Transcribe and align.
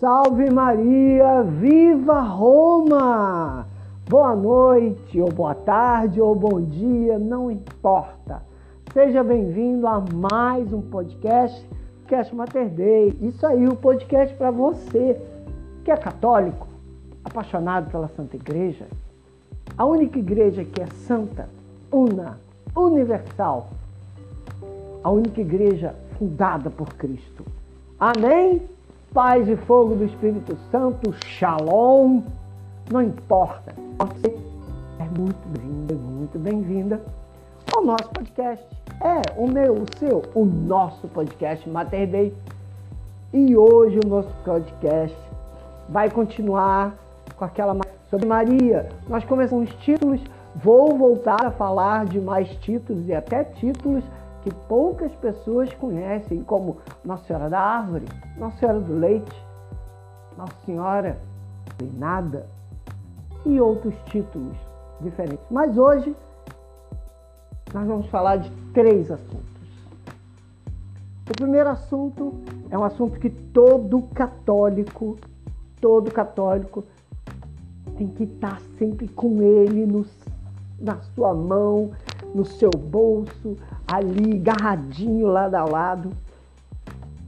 Salve 0.00 0.48
Maria, 0.48 1.42
viva 1.42 2.20
Roma! 2.20 3.66
Boa 4.08 4.36
noite, 4.36 5.20
ou 5.20 5.28
boa 5.28 5.56
tarde, 5.56 6.20
ou 6.20 6.36
bom 6.36 6.60
dia, 6.60 7.18
não 7.18 7.50
importa. 7.50 8.40
Seja 8.92 9.24
bem-vindo 9.24 9.88
a 9.88 10.00
mais 10.00 10.72
um 10.72 10.80
podcast, 10.80 11.68
Cast 12.06 12.32
Mater 12.32 12.68
Dei. 12.68 13.18
Isso 13.20 13.44
aí, 13.44 13.66
o 13.66 13.72
um 13.72 13.74
podcast 13.74 14.32
para 14.36 14.52
você 14.52 15.20
que 15.84 15.90
é 15.90 15.96
católico, 15.96 16.68
apaixonado 17.24 17.90
pela 17.90 18.06
Santa 18.06 18.36
Igreja, 18.36 18.86
a 19.76 19.84
única 19.84 20.16
igreja 20.16 20.64
que 20.64 20.80
é 20.80 20.86
santa, 21.08 21.48
una, 21.90 22.38
universal, 22.76 23.70
a 25.02 25.10
única 25.10 25.40
igreja 25.40 25.92
fundada 26.16 26.70
por 26.70 26.86
Cristo. 26.94 27.44
Amém? 27.98 28.77
Paz 29.12 29.48
e 29.48 29.56
fogo 29.56 29.94
do 29.94 30.04
Espírito 30.04 30.54
Santo, 30.70 31.14
shalom. 31.24 32.20
Não 32.92 33.00
importa. 33.00 33.74
Você 33.98 34.36
é 34.98 35.18
muito 35.18 35.48
bem-vinda, 35.48 35.94
muito 35.94 36.38
bem-vinda 36.38 37.00
ao 37.74 37.82
nosso 37.82 38.10
podcast. 38.10 38.66
É 39.00 39.22
o 39.40 39.48
meu, 39.48 39.72
o 39.72 39.86
seu, 39.98 40.22
o 40.34 40.44
nosso 40.44 41.08
podcast 41.08 41.66
Mater 41.70 42.06
Dei. 42.06 42.34
E 43.32 43.56
hoje 43.56 43.98
o 44.04 44.06
nosso 44.06 44.30
podcast 44.44 45.16
vai 45.88 46.10
continuar 46.10 46.94
com 47.34 47.46
aquela 47.46 47.74
sobre 48.10 48.26
Maria. 48.26 48.90
Nós 49.08 49.24
começamos 49.24 49.74
títulos, 49.76 50.20
vou 50.54 50.98
voltar 50.98 51.46
a 51.46 51.50
falar 51.50 52.04
de 52.04 52.20
mais 52.20 52.50
títulos 52.56 53.08
e 53.08 53.14
até 53.14 53.42
títulos 53.42 54.04
que 54.42 54.54
poucas 54.68 55.12
pessoas 55.16 55.72
conhecem, 55.74 56.42
como 56.42 56.78
Nossa 57.04 57.24
Senhora 57.24 57.50
da 57.50 57.60
Árvore, 57.60 58.06
Nossa 58.36 58.58
Senhora 58.58 58.80
do 58.80 58.94
Leite, 58.94 59.46
Nossa 60.36 60.54
Senhora 60.64 61.18
de 61.78 61.86
Nada 61.98 62.46
e 63.44 63.60
outros 63.60 63.94
títulos 64.06 64.56
diferentes. 65.00 65.44
Mas 65.50 65.76
hoje 65.76 66.14
nós 67.72 67.86
vamos 67.86 68.06
falar 68.08 68.36
de 68.36 68.50
três 68.72 69.10
assuntos. 69.10 69.58
O 71.28 71.32
primeiro 71.32 71.68
assunto 71.68 72.34
é 72.70 72.78
um 72.78 72.84
assunto 72.84 73.20
que 73.20 73.28
todo 73.28 74.02
católico, 74.14 75.18
todo 75.80 76.10
católico 76.10 76.84
tem 77.96 78.08
que 78.08 78.24
estar 78.24 78.60
sempre 78.78 79.08
com 79.08 79.42
ele 79.42 79.84
no, 79.84 80.06
na 80.78 81.00
sua 81.14 81.34
mão, 81.34 81.90
no 82.34 82.44
seu 82.44 82.70
bolso, 82.70 83.56
ali, 83.86 84.38
garradinho 84.38 85.26
lado 85.26 85.54
a 85.54 85.64
lado, 85.64 86.10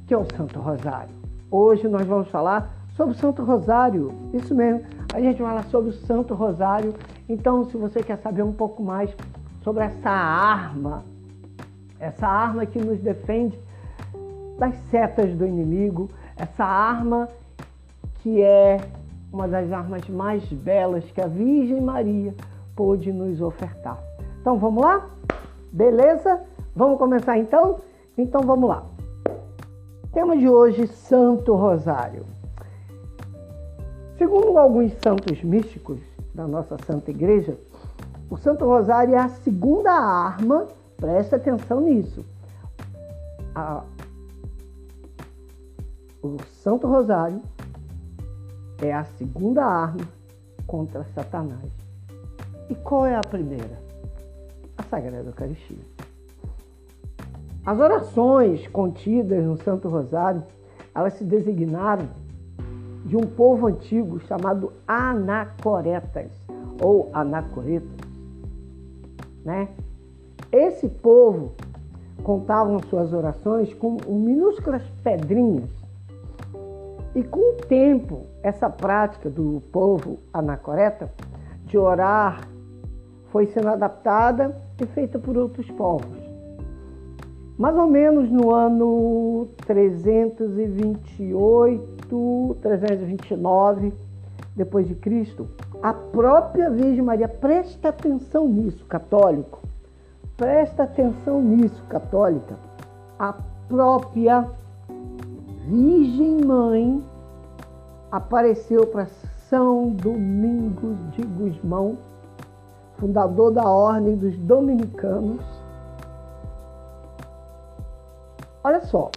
que 0.07 0.15
é 0.15 0.17
o 0.17 0.25
Santo 0.37 0.59
Rosário. 0.61 1.15
Hoje 1.51 1.89
nós 1.89 2.07
vamos 2.07 2.29
falar 2.29 2.71
sobre 2.97 3.15
o 3.15 3.19
Santo 3.19 3.43
Rosário, 3.43 4.13
isso 4.33 4.55
mesmo. 4.55 4.83
A 5.15 5.21
gente 5.21 5.41
vai 5.41 5.51
falar 5.51 5.65
sobre 5.65 5.91
o 5.91 5.93
Santo 5.93 6.35
Rosário. 6.35 6.95
Então, 7.29 7.65
se 7.65 7.77
você 7.77 8.03
quer 8.03 8.19
saber 8.19 8.43
um 8.43 8.53
pouco 8.53 8.83
mais 8.83 9.15
sobre 9.63 9.85
essa 9.85 10.11
arma, 10.11 11.03
essa 11.99 12.27
arma 12.27 12.67
que 12.67 12.79
nos 12.79 13.01
defende 13.01 13.59
das 14.59 14.75
setas 14.91 15.35
do 15.35 15.47
inimigo, 15.47 16.11
essa 16.37 16.65
arma 16.65 17.29
que 18.23 18.43
é 18.43 18.79
uma 19.33 19.49
das 19.49 19.73
armas 19.73 20.09
mais 20.09 20.45
belas 20.53 21.05
que 21.11 21.21
a 21.21 21.27
Virgem 21.27 21.81
Maria 21.81 22.35
pôde 22.75 23.13
nos 23.13 23.41
ofertar. 23.41 24.10
Então 24.41 24.59
vamos 24.59 24.83
lá? 24.83 25.07
Beleza? 25.71 26.41
Vamos 26.75 26.99
começar 26.99 27.37
então? 27.37 27.79
Então 28.17 28.41
vamos 28.41 28.71
lá. 28.71 28.87
Tema 30.13 30.35
de 30.37 30.49
hoje: 30.49 30.87
Santo 30.87 31.55
Rosário. 31.55 32.25
Segundo 34.17 34.57
alguns 34.59 34.93
santos 35.03 35.43
místicos 35.43 36.01
da 36.35 36.47
nossa 36.47 36.77
Santa 36.87 37.11
Igreja, 37.11 37.57
o 38.31 38.37
Santo 38.37 38.65
Rosário 38.65 39.15
é 39.15 39.19
a 39.19 39.29
segunda 39.29 39.93
arma, 39.93 40.69
presta 40.97 41.37
atenção 41.37 41.81
nisso. 41.81 42.25
A, 43.55 43.83
o 46.23 46.37
Santo 46.63 46.87
Rosário 46.87 47.41
é 48.81 48.93
a 48.93 49.05
segunda 49.05 49.65
arma 49.65 50.09
contra 50.67 51.05
Satanás. 51.15 51.71
E 52.71 52.75
qual 52.75 53.05
é 53.05 53.17
a 53.17 53.21
primeira? 53.21 53.90
A 54.81 54.83
Sagrada 54.83 55.29
Eucaristia. 55.29 55.77
As 57.67 57.79
orações 57.79 58.67
contidas 58.69 59.45
no 59.45 59.59
Santo 59.59 59.91
Rosário, 59.91 60.43
elas 60.95 61.13
se 61.13 61.25
designaram 61.25 62.09
de 63.05 63.15
um 63.15 63.21
povo 63.21 63.67
antigo 63.67 64.19
chamado 64.21 64.73
Anacoretas 64.89 66.33
ou 66.83 67.11
Anacoretas, 67.13 68.09
né? 69.45 69.69
Esse 70.51 70.89
povo 70.89 71.53
contavam 72.25 72.81
suas 72.89 73.13
orações 73.13 73.75
com 73.75 73.99
minúsculas 74.09 74.83
pedrinhas 75.05 75.69
e 77.15 77.23
com 77.23 77.53
o 77.53 77.57
tempo, 77.67 78.23
essa 78.43 78.71
prática 78.71 79.29
do 79.29 79.63
povo 79.71 80.19
anacoreta 80.33 81.13
de 81.67 81.77
orar 81.77 82.49
foi 83.31 83.47
sendo 83.47 83.69
adaptada 83.69 84.70
e 84.85 84.87
feita 84.87 85.19
por 85.19 85.37
outros 85.37 85.71
povos. 85.73 86.17
Mais 87.59 87.77
ou 87.77 87.87
menos 87.87 88.31
no 88.31 88.55
ano 88.55 89.49
328, 89.67 92.57
329 92.63 93.93
depois 94.57 94.89
de 94.89 94.95
Cristo, 94.95 95.47
a 95.83 95.93
própria 95.93 96.71
Virgem 96.71 97.03
Maria, 97.03 97.29
presta 97.29 97.91
atenção 97.91 98.49
nisso, 98.49 98.87
católico. 98.87 99.61
Presta 100.37 100.85
atenção 100.85 101.43
nisso, 101.43 101.83
católica. 101.89 102.55
A 103.19 103.35
própria 103.69 104.49
Virgem 105.67 106.45
Mãe 106.45 107.03
apareceu 108.11 108.87
para 108.87 109.07
São 109.49 109.91
Domingos 109.91 110.99
de 111.13 111.23
Gusmão, 111.23 111.97
fundador 113.01 113.51
da 113.51 113.67
Ordem 113.67 114.15
dos 114.17 114.37
Dominicanos. 114.41 115.43
Olha 118.63 118.81
só, 118.83 119.11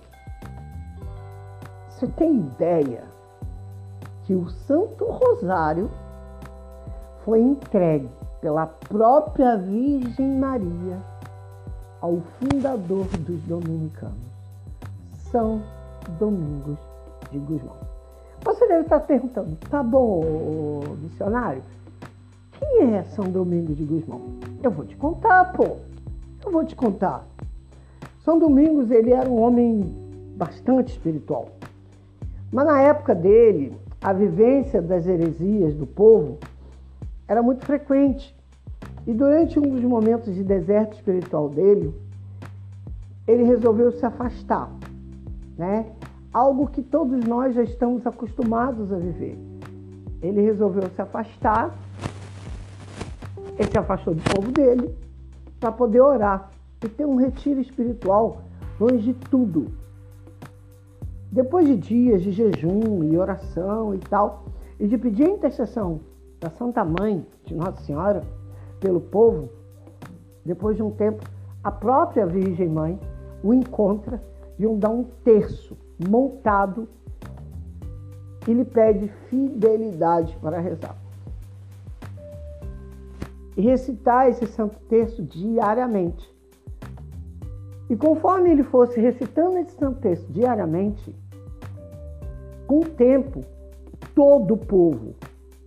você 1.90 2.08
tem 2.08 2.38
ideia 2.38 3.04
que 4.24 4.34
o 4.34 4.50
Santo 4.50 5.06
Rosário 5.06 5.92
foi 7.26 7.42
entregue 7.42 8.10
pela 8.40 8.68
própria 8.68 9.58
Virgem 9.58 10.40
Maria 10.40 10.98
ao 12.00 12.22
fundador 12.40 13.06
dos 13.20 13.42
dominicanos, 13.44 14.16
São 15.30 15.62
Domingos 16.20 16.78
de 17.32 17.40
Guzmão. 17.40 17.76
Você 18.46 18.68
deve 18.68 18.82
estar 18.82 19.00
perguntando, 19.02 19.56
tá 19.70 19.82
bom, 19.82 20.22
missionário? 21.02 21.64
Quem 22.72 22.96
é 22.96 23.04
São 23.04 23.26
Domingos 23.26 23.76
de 23.78 23.84
Guzmão? 23.84 24.22
Eu 24.62 24.72
vou 24.72 24.86
te 24.86 24.96
contar, 24.96 25.52
pô. 25.54 25.78
Eu 26.46 26.52
vou 26.52 26.66
te 26.66 26.76
contar. 26.76 27.28
São 28.24 28.40
Domingos, 28.40 28.90
ele 28.92 29.12
era 29.12 29.30
um 29.30 29.42
homem 29.42 29.82
bastante 30.36 30.94
espiritual. 30.94 31.50
Mas 32.52 32.66
na 32.66 32.82
época 32.82 33.14
dele, 33.14 33.76
a 34.02 34.14
vivência 34.14 34.82
das 34.82 35.06
heresias 35.06 35.74
do 35.74 35.86
povo 35.86 36.38
era 37.28 37.42
muito 37.42 37.66
frequente. 37.66 38.36
E 39.06 39.14
durante 39.14 39.60
um 39.60 39.64
dos 39.64 39.82
momentos 39.82 40.34
de 40.34 40.44
deserto 40.44 40.94
espiritual 40.94 41.50
dele, 41.50 41.94
ele 43.28 43.44
resolveu 43.44 43.92
se 43.92 44.06
afastar 44.06 44.72
né? 45.58 45.86
Algo 46.34 46.68
que 46.68 46.82
todos 46.82 47.24
nós 47.26 47.54
já 47.54 47.64
estamos 47.64 48.06
acostumados 48.08 48.92
a 48.92 48.98
viver. 48.98 49.38
Ele 50.22 50.42
resolveu 50.42 50.90
se 50.90 51.02
afastar, 51.02 51.78
ele 53.58 53.70
se 53.70 53.78
afastou 53.78 54.14
do 54.14 54.24
povo 54.24 54.52
dele 54.52 54.94
para 55.60 55.72
poder 55.72 56.02
orar 56.02 56.50
e 56.84 56.90
ter 56.90 57.06
um 57.06 57.16
retiro 57.16 57.60
espiritual 57.62 58.42
longe 58.80 59.14
de 59.14 59.14
tudo. 59.14 59.72
Depois 61.32 61.68
de 61.68 61.78
dias 61.78 62.22
de 62.22 62.32
jejum 62.32 63.04
e 63.04 63.18
oração 63.18 63.94
e 63.96 64.00
tal, 64.00 64.46
e 64.80 64.88
de 64.88 64.98
pedir 64.98 65.26
a 65.26 65.30
intercessão 65.30 66.02
da 66.40 66.50
Santa 66.50 66.84
Mãe 66.84 67.26
de 67.46 67.56
Nossa 67.56 67.82
Senhora 67.84 68.22
pelo 68.80 69.00
povo, 69.00 69.50
depois 70.46 70.76
de 70.76 70.84
um 70.84 70.92
tempo, 70.92 71.24
a 71.64 71.72
própria 71.72 72.26
Virgem 72.26 72.68
Mãe 72.68 73.00
o 73.42 73.54
encontra 73.54 74.22
iam 74.60 74.78
dar 74.78 74.90
um 74.90 75.04
terço 75.24 75.78
montado 76.08 76.88
e 78.48 78.54
lhe 78.54 78.66
pede 78.66 79.08
fidelidade 79.30 80.38
para 80.42 80.60
rezar. 80.60 81.03
E 83.56 83.62
recitar 83.62 84.30
esse 84.30 84.46
santo 84.48 84.80
terço 84.90 85.22
diariamente. 85.24 86.32
E 87.90 87.96
conforme 87.96 88.50
ele 88.50 88.64
fosse 88.64 89.00
recitando 89.00 89.58
esse 89.58 89.76
santo 89.76 90.00
terço 90.00 90.26
diariamente, 90.32 91.16
Com 92.66 92.80
o 92.80 92.86
tempo, 92.86 93.42
todo 94.16 94.54
o 94.54 94.58
povo 94.58 95.14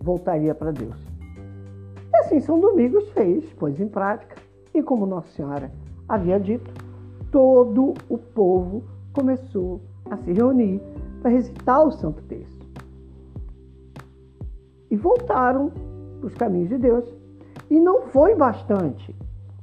voltaria 0.01 0.53
para 0.55 0.71
Deus. 0.71 0.97
E 2.11 2.17
assim 2.17 2.39
São 2.39 2.59
Domingos 2.59 3.09
fez, 3.11 3.45
pôs 3.53 3.79
em 3.79 3.87
prática, 3.87 4.35
e 4.73 4.81
como 4.81 5.05
Nossa 5.05 5.29
Senhora 5.29 5.71
havia 6.09 6.39
dito, 6.39 6.69
todo 7.31 7.93
o 8.09 8.17
povo 8.17 8.83
começou 9.13 9.81
a 10.09 10.17
se 10.17 10.31
reunir 10.31 10.81
para 11.21 11.31
recitar 11.31 11.85
o 11.85 11.91
Santo 11.91 12.21
Texto. 12.23 12.65
E 14.89 14.95
voltaram 14.95 15.71
para 16.19 16.27
os 16.27 16.33
caminhos 16.33 16.69
de 16.69 16.77
Deus. 16.77 17.16
E 17.69 17.79
não 17.79 18.03
foi 18.07 18.35
bastante. 18.35 19.15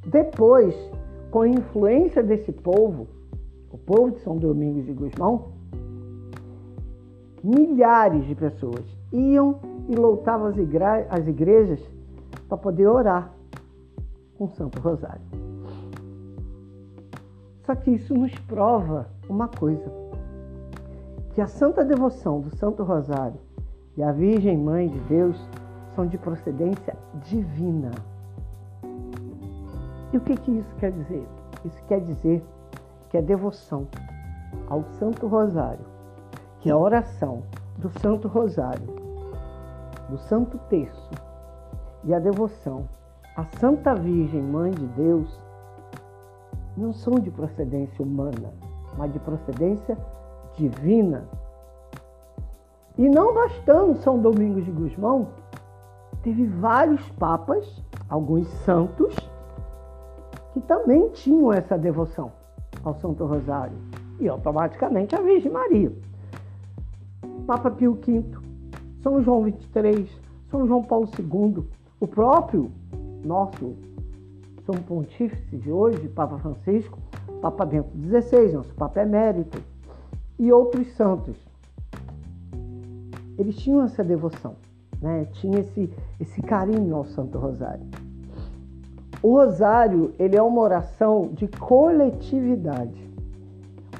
Depois, 0.06 0.74
com 1.30 1.40
a 1.40 1.48
influência 1.48 2.22
desse 2.22 2.52
povo, 2.52 3.06
o 3.70 3.78
povo 3.78 4.12
de 4.12 4.20
São 4.20 4.36
Domingos 4.36 4.84
de 4.84 4.92
Gusmão, 4.92 5.52
milhares 7.42 8.26
de 8.26 8.34
pessoas 8.34 8.84
iam 9.12 9.58
e 9.88 9.94
lotavam 9.94 10.46
as, 10.46 10.56
igre 10.56 10.84
as 11.10 11.26
igrejas 11.26 11.80
para 12.48 12.56
poder 12.56 12.86
orar 12.86 13.32
com 14.38 14.48
Santo 14.48 14.80
Rosário. 14.80 15.20
Só 17.64 17.74
que 17.74 17.92
isso 17.92 18.14
nos 18.14 18.34
prova 18.40 19.08
uma 19.28 19.48
coisa: 19.48 19.90
que 21.34 21.40
a 21.40 21.46
santa 21.46 21.84
devoção 21.84 22.40
do 22.40 22.54
Santo 22.56 22.82
Rosário 22.82 23.40
e 23.96 24.02
a 24.02 24.12
Virgem 24.12 24.56
Mãe 24.56 24.88
de 24.88 24.98
Deus 25.00 25.36
são 25.94 26.06
de 26.06 26.18
procedência 26.18 26.96
divina. 27.24 27.90
E 30.12 30.16
o 30.16 30.20
que, 30.20 30.36
que 30.36 30.50
isso 30.52 30.74
quer 30.76 30.92
dizer? 30.92 31.26
Isso 31.64 31.82
quer 31.88 32.00
dizer 32.00 32.44
que 33.08 33.18
a 33.18 33.20
devoção 33.20 33.86
ao 34.68 34.84
Santo 34.98 35.26
Rosário, 35.26 35.84
que 36.60 36.68
é 36.68 36.72
a 36.72 36.78
oração 36.78 37.42
do 37.78 37.88
Santo 38.00 38.28
Rosário, 38.28 38.86
do 40.08 40.18
Santo 40.18 40.58
Terço 40.68 41.10
e 42.04 42.14
a 42.14 42.18
devoção 42.18 42.88
à 43.36 43.44
Santa 43.58 43.94
Virgem 43.94 44.42
Mãe 44.42 44.70
de 44.70 44.86
Deus 44.88 45.40
não 46.76 46.92
são 46.92 47.14
de 47.14 47.30
procedência 47.30 48.04
humana, 48.04 48.52
mas 48.96 49.12
de 49.12 49.18
procedência 49.18 49.96
divina. 50.56 51.24
E 52.96 53.08
não 53.08 53.34
bastando 53.34 53.96
São 53.96 54.20
Domingos 54.20 54.64
de 54.64 54.70
Gusmão, 54.70 55.28
teve 56.24 56.46
vários 56.46 57.06
papas, 57.10 57.82
alguns 58.08 58.48
santos, 58.64 59.14
que 60.54 60.60
também 60.62 61.10
tinham 61.10 61.52
essa 61.52 61.76
devoção 61.76 62.32
ao 62.82 62.94
Santo 62.94 63.26
Rosário 63.26 63.76
e 64.18 64.26
automaticamente 64.26 65.14
a 65.14 65.20
Virgem 65.20 65.52
Maria. 65.52 65.92
Papa 67.46 67.70
Pio 67.70 67.92
V, 67.94 68.24
São 69.02 69.22
João 69.22 69.42
XXIII, 69.42 70.08
São 70.50 70.66
João 70.66 70.82
Paulo 70.82 71.08
II, 71.18 71.62
o 72.00 72.06
próprio 72.06 72.72
nosso 73.22 73.76
São 74.64 74.76
Pontífice 74.76 75.58
de 75.58 75.70
hoje, 75.70 76.08
Papa 76.08 76.38
Francisco, 76.38 76.98
Papa 77.42 77.66
Bento 77.66 77.90
XVI, 77.98 78.52
nosso 78.52 78.74
Papa 78.74 79.02
Emérito, 79.02 79.62
e 80.38 80.50
outros 80.50 80.90
santos. 80.92 81.36
Eles 83.36 83.56
tinham 83.56 83.82
essa 83.82 84.02
devoção, 84.02 84.56
né? 85.04 85.26
tinha 85.32 85.60
esse, 85.60 85.92
esse 86.18 86.40
carinho 86.40 86.96
ao 86.96 87.04
Santo 87.04 87.38
Rosário. 87.38 87.84
O 89.22 89.34
Rosário 89.34 90.14
ele 90.18 90.34
é 90.34 90.42
uma 90.42 90.62
oração 90.62 91.28
de 91.34 91.46
coletividade. 91.46 93.12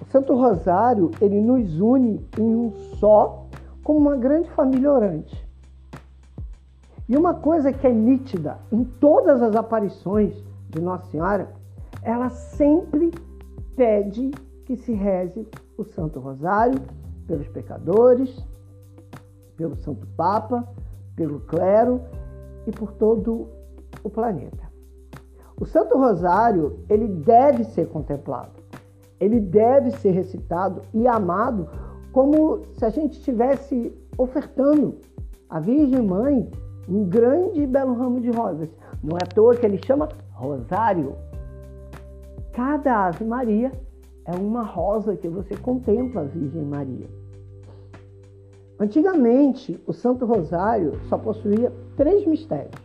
O 0.01 0.11
Santo 0.11 0.35
Rosário 0.35 1.11
ele 1.21 1.41
nos 1.43 1.79
une 1.79 2.27
em 2.39 2.55
um 2.55 2.73
só, 2.99 3.47
como 3.83 3.99
uma 3.99 4.17
grande 4.17 4.51
família 4.53 4.91
orante. 4.91 5.47
E 7.07 7.17
uma 7.19 7.35
coisa 7.35 7.71
que 7.71 7.87
é 7.87 7.93
nítida 7.93 8.57
em 8.73 8.83
todas 8.83 9.43
as 9.43 9.55
aparições 9.55 10.35
de 10.71 10.81
Nossa 10.81 11.11
Senhora, 11.11 11.53
ela 12.03 12.31
sempre 12.31 13.11
pede 13.77 14.31
que 14.65 14.75
se 14.75 14.95
reze 14.95 15.47
o 15.77 15.85
Santo 15.85 16.19
Rosário 16.19 16.81
pelos 17.27 17.47
pecadores, 17.49 18.43
pelo 19.55 19.77
Santo 19.77 20.07
Papa, 20.17 20.67
pelo 21.17 21.41
clero 21.41 22.01
e 22.67 22.71
por 22.71 22.93
todo 22.93 23.49
o 24.03 24.11
planeta. 24.11 24.65
O 25.59 25.65
Santo 25.65 25.97
Rosário, 25.97 26.81
ele 26.89 27.07
deve 27.07 27.65
ser 27.65 27.89
contemplado. 27.89 28.63
Ele 29.21 29.41
deve 29.41 29.93
ser 29.93 30.11
recitado 30.11 30.83
e 30.93 31.07
amado 31.07 31.69
como 32.13 32.63
se 32.75 32.85
a 32.85 32.89
gente 32.89 33.19
estivesse 33.19 33.93
ofertando 34.19 34.99
à 35.49 35.61
Virgem 35.61 36.03
Mãe 36.03 36.51
um 36.89 37.05
grande 37.05 37.63
e 37.63 37.67
belo 37.67 37.95
ramo 37.95 38.21
de 38.21 38.31
rosas. 38.31 38.69
Não 39.03 39.17
é 39.17 39.21
à 39.23 39.27
toa 39.27 39.55
que 39.55 39.65
ele 39.65 39.81
chama 39.85 40.09
Rosário. 40.33 41.15
Cada 42.53 43.07
Ave 43.07 43.25
Maria 43.25 43.73
é 44.27 44.35
uma 44.37 44.63
rosa 44.63 45.17
que 45.17 45.29
você 45.29 45.57
contempla 45.57 46.23
a 46.23 46.25
Virgem 46.25 46.65
Maria. 46.65 47.09
Antigamente, 48.79 49.81
o 49.87 49.93
Santo 49.93 50.27
Rosário 50.27 50.99
só 51.09 51.17
possuía 51.17 51.73
três 51.97 52.27
mistérios: 52.27 52.83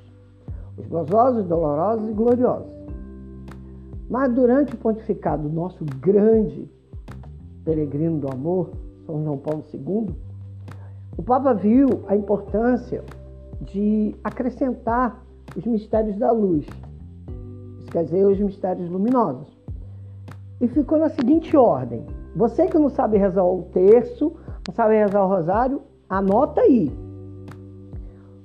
os 0.77 0.85
gozosos, 0.87 1.45
dolorosos 1.45 2.09
e 2.09 2.13
gloriosos. 2.13 2.71
Mas 4.09 4.33
durante 4.33 4.73
o 4.73 4.77
pontificado 4.77 5.43
do 5.43 5.53
nosso 5.53 5.83
grande 5.99 6.69
peregrino 7.63 8.19
do 8.19 8.31
amor, 8.31 8.71
São 9.05 9.23
João 9.23 9.37
Paulo 9.37 9.63
II, 9.73 10.15
o 11.17 11.23
Papa 11.23 11.53
viu 11.53 12.03
a 12.07 12.15
importância 12.15 13.03
de 13.61 14.15
acrescentar 14.23 15.23
os 15.55 15.65
mistérios 15.65 16.17
da 16.17 16.31
luz, 16.31 16.65
isso 17.79 17.91
quer 17.91 18.03
dizer, 18.03 18.25
os 18.25 18.39
mistérios 18.39 18.89
luminosos 18.89 19.59
e 20.61 20.67
ficou 20.67 20.99
na 20.99 21.09
seguinte 21.09 21.55
ordem. 21.55 22.05
Você 22.35 22.67
que 22.67 22.77
não 22.77 22.89
sabe 22.89 23.17
rezar 23.17 23.43
o 23.43 23.63
terço, 23.73 24.33
não 24.69 24.73
sabe 24.75 24.95
rezar 24.99 25.25
o 25.25 25.27
rosário, 25.27 25.81
anota 26.07 26.61
aí. 26.61 26.95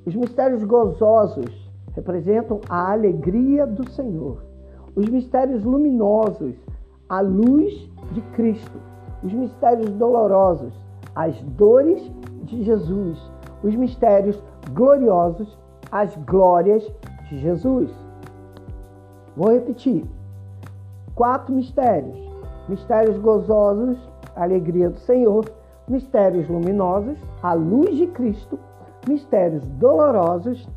Os 0.06 0.14
mistérios 0.14 0.64
gozosos 0.64 1.70
representam 1.94 2.62
a 2.66 2.92
alegria 2.92 3.66
do 3.66 3.86
Senhor. 3.90 4.42
Os 4.96 5.06
mistérios 5.06 5.62
luminosos, 5.64 6.54
a 7.10 7.20
luz 7.20 7.74
de 8.12 8.22
Cristo. 8.32 8.78
Os 9.22 9.34
mistérios 9.34 9.90
dolorosos, 9.90 10.72
as 11.14 11.38
dores 11.42 12.10
de 12.44 12.64
Jesus. 12.64 13.18
Os 13.62 13.76
mistérios 13.76 14.42
gloriosos, 14.72 15.58
as 15.92 16.16
glórias 16.24 16.90
de 17.28 17.38
Jesus. 17.38 17.90
Vou 19.36 19.52
repetir 19.52 20.06
quatro 21.14 21.54
mistérios: 21.54 22.18
mistérios 22.66 23.18
gozosos, 23.18 23.98
alegria 24.34 24.88
do 24.88 24.98
Senhor, 25.00 25.44
mistérios 25.88 26.48
luminosos, 26.48 27.18
a 27.42 27.52
luz 27.52 27.96
de 27.96 28.06
Cristo, 28.08 28.58
mistérios 29.06 29.66
dolorosos, 29.78 30.68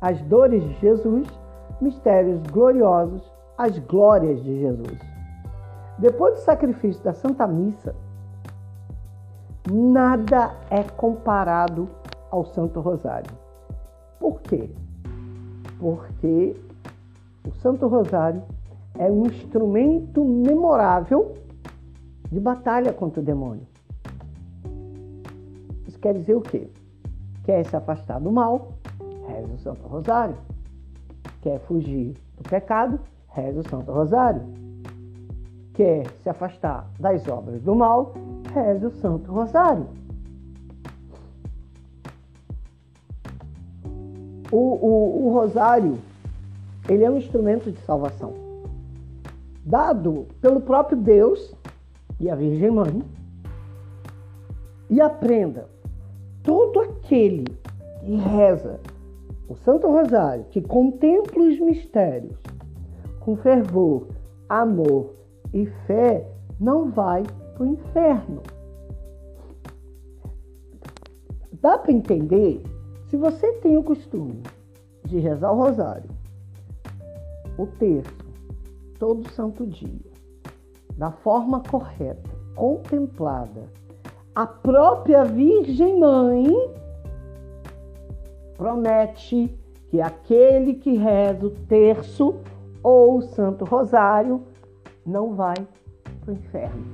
as 0.00 0.20
dores 0.22 0.62
de 0.62 0.74
Jesus, 0.74 1.26
mistérios 1.80 2.42
gloriosos, 2.52 3.22
as 3.58 3.78
glórias 3.80 4.42
de 4.42 4.60
Jesus. 4.60 4.98
Depois 5.98 6.34
do 6.34 6.40
sacrifício 6.40 7.02
da 7.02 7.12
Santa 7.12 7.46
Missa, 7.46 7.94
nada 9.70 10.54
é 10.70 10.82
comparado 10.82 11.88
ao 12.30 12.44
Santo 12.44 12.80
Rosário. 12.80 13.32
Por 14.20 14.40
quê? 14.42 14.70
Porque 15.78 16.56
o 17.46 17.52
Santo 17.54 17.86
Rosário 17.88 18.42
é 18.98 19.10
um 19.10 19.26
instrumento 19.26 20.24
memorável 20.24 21.34
de 22.30 22.40
batalha 22.40 22.92
contra 22.92 23.20
o 23.20 23.24
demônio. 23.24 23.66
Isso 25.96 26.02
quer 26.02 26.12
dizer 26.12 26.34
o 26.34 26.42
quê? 26.42 26.68
Quer 27.42 27.64
se 27.64 27.74
afastar 27.74 28.20
do 28.20 28.30
mal, 28.30 28.74
reza 29.26 29.54
o 29.54 29.58
Santo 29.58 29.88
Rosário. 29.88 30.36
Quer 31.40 31.58
fugir 31.60 32.14
do 32.36 32.42
pecado, 32.46 33.00
reza 33.28 33.60
o 33.60 33.68
Santo 33.70 33.90
Rosário. 33.90 34.42
Quer 35.72 36.06
se 36.22 36.28
afastar 36.28 36.86
das 37.00 37.26
obras 37.28 37.62
do 37.62 37.74
mal, 37.74 38.12
reza 38.52 38.88
o 38.88 38.90
Santo 38.90 39.32
Rosário. 39.32 39.86
O, 44.52 44.56
o, 44.58 45.26
o 45.26 45.32
rosário, 45.32 45.98
ele 46.90 47.04
é 47.04 47.10
um 47.10 47.16
instrumento 47.16 47.72
de 47.72 47.78
salvação 47.80 48.34
dado 49.64 50.26
pelo 50.42 50.60
próprio 50.60 50.98
Deus 50.98 51.54
e 52.20 52.28
a 52.28 52.34
Virgem 52.34 52.70
Mãe. 52.70 53.02
E 54.88 55.00
aprenda, 55.00 55.68
todo 56.46 56.80
aquele 56.80 57.44
que 58.00 58.16
reza 58.16 58.80
o 59.48 59.54
Santo 59.56 59.86
Rosário, 59.88 60.46
que 60.50 60.62
contempla 60.62 61.42
os 61.42 61.60
mistérios 61.60 62.38
com 63.20 63.36
fervor, 63.36 64.06
amor 64.48 65.14
e 65.52 65.66
fé, 65.86 66.26
não 66.58 66.90
vai 66.90 67.22
para 67.54 67.64
o 67.64 67.66
inferno. 67.66 68.42
dá 71.66 71.76
para 71.76 71.90
entender 71.90 72.62
se 73.08 73.16
você 73.16 73.54
tem 73.54 73.76
o 73.76 73.82
costume 73.82 74.40
de 75.04 75.18
rezar 75.18 75.50
o 75.50 75.56
rosário, 75.56 76.08
o 77.58 77.66
terço, 77.66 78.14
todo 79.00 79.28
santo 79.30 79.66
dia, 79.66 80.12
da 80.96 81.10
forma 81.10 81.60
correta, 81.60 82.30
contemplada, 82.54 83.64
a 84.36 84.46
própria 84.46 85.24
Virgem 85.24 85.98
Mãe 85.98 86.44
promete 88.54 89.58
que 89.88 89.98
aquele 89.98 90.74
que 90.74 90.94
reza 90.94 91.46
o 91.46 91.50
terço 91.50 92.34
ou 92.82 93.16
o 93.16 93.22
Santo 93.22 93.64
Rosário 93.64 94.42
não 95.06 95.34
vai 95.34 95.54
para 96.20 96.30
o 96.30 96.34
inferno. 96.34 96.84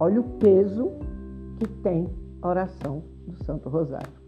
Olha 0.00 0.22
o 0.22 0.24
peso 0.38 0.90
que 1.58 1.68
tem 1.68 2.08
a 2.40 2.48
oração 2.48 3.02
do 3.26 3.44
Santo 3.44 3.68
Rosário. 3.68 4.22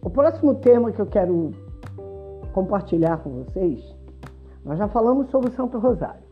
O 0.00 0.08
próximo 0.08 0.54
tema 0.54 0.92
que 0.92 1.00
eu 1.00 1.06
quero 1.06 1.50
compartilhar 2.52 3.16
com 3.18 3.42
vocês, 3.42 3.93
nós 4.64 4.78
já 4.78 4.88
falamos 4.88 5.28
sobre 5.30 5.50
o 5.50 5.52
Santo 5.52 5.78
Rosário. 5.78 6.22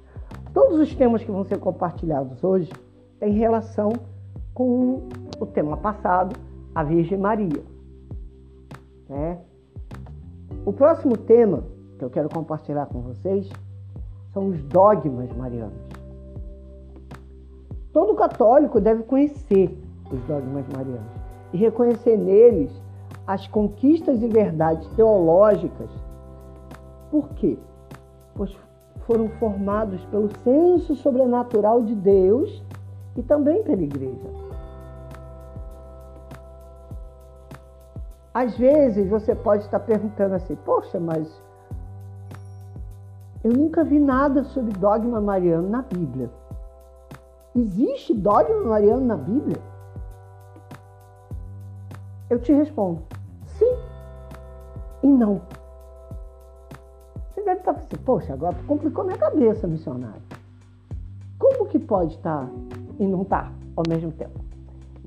Todos 0.55 0.79
os 0.79 0.95
temas 0.95 1.23
que 1.23 1.31
vão 1.31 1.45
ser 1.45 1.59
compartilhados 1.59 2.43
hoje 2.43 2.71
têm 3.19 3.33
relação 3.33 3.93
com 4.55 5.09
o 5.39 5.47
tema 5.47 5.77
passado, 5.77 6.37
a 6.75 6.83
Virgem 6.83 7.19
Maria. 7.19 7.63
Né? 9.09 9.39
O 10.65 10.73
próximo 10.73 11.17
tema 11.17 11.65
que 11.99 12.05
eu 12.05 12.11
quero 12.11 12.29
compartilhar 12.29 12.87
com 12.87 13.01
vocês 13.01 13.51
são 14.33 14.49
os 14.49 14.63
dogmas 14.65 15.31
marianos. 15.37 15.93
Todo 17.93 18.15
católico 18.15 18.81
deve 18.81 19.03
conhecer 19.03 19.79
os 20.11 20.21
dogmas 20.25 20.67
marianos 20.69 21.13
e 21.53 21.59
reconhecer 21.59 22.17
neles 22.17 22.71
as 23.27 23.47
conquistas 23.47 24.23
e 24.23 24.29
verdades 24.29 24.87
teológicas. 24.97 25.91
Por 27.11 27.29
quê? 27.31 27.59
Pois 28.35 28.57
foram 29.07 29.29
formados 29.29 30.05
pelo 30.07 30.29
senso 30.43 30.95
sobrenatural 30.95 31.83
de 31.83 31.95
Deus 31.95 32.63
e 33.17 33.23
também 33.23 33.63
pela 33.63 33.83
igreja. 33.83 34.53
Às 38.35 38.57
vezes 38.57 39.09
você 39.09 39.35
pode 39.35 39.65
estar 39.65 39.81
perguntando 39.81 40.35
assim: 40.35 40.57
poxa, 40.57 40.99
mas 40.99 41.43
eu 43.45 43.53
nunca 43.53 43.85
vi 43.85 43.99
nada 43.99 44.45
sobre 44.45 44.73
dogma 44.79 45.21
mariano 45.21 45.69
na 45.69 45.83
Bíblia. 45.83 46.31
Existe 47.55 48.15
dogma 48.15 48.63
mariano 48.63 49.05
na 49.05 49.17
Bíblia? 49.17 49.59
Eu 52.31 52.39
te 52.39 52.53
respondo: 52.53 53.03
sim 53.45 53.77
e 55.03 55.09
não. 55.09 55.43
Estar 57.53 57.73
assim: 57.73 57.97
poxa, 58.05 58.33
agora 58.33 58.57
complicou 58.67 59.05
minha 59.05 59.19
cabeça, 59.19 59.67
missionário. 59.67 60.23
Como 61.39 61.67
que 61.67 61.79
pode 61.79 62.15
estar 62.15 62.49
e 62.99 63.07
não 63.07 63.23
estar 63.23 63.53
ao 63.77 63.85
mesmo 63.89 64.13
tempo? 64.13 64.41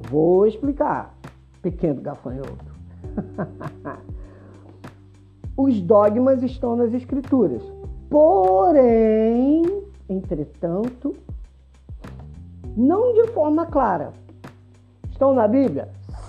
Vou 0.10 0.46
explicar, 0.46 1.14
pequeno 1.62 2.02
gafanhoto. 2.02 2.66
Os 5.58 5.82
dogmas 5.82 6.44
estão 6.44 6.76
nas 6.76 6.94
Escrituras. 6.94 7.64
Porém, 8.10 9.64
entretanto, 10.10 11.16
não 12.76 13.14
de 13.14 13.28
forma 13.28 13.66
clara. 13.66 14.12
Estão 15.10 15.34
na 15.34 15.48
Bíblia? 15.48 15.88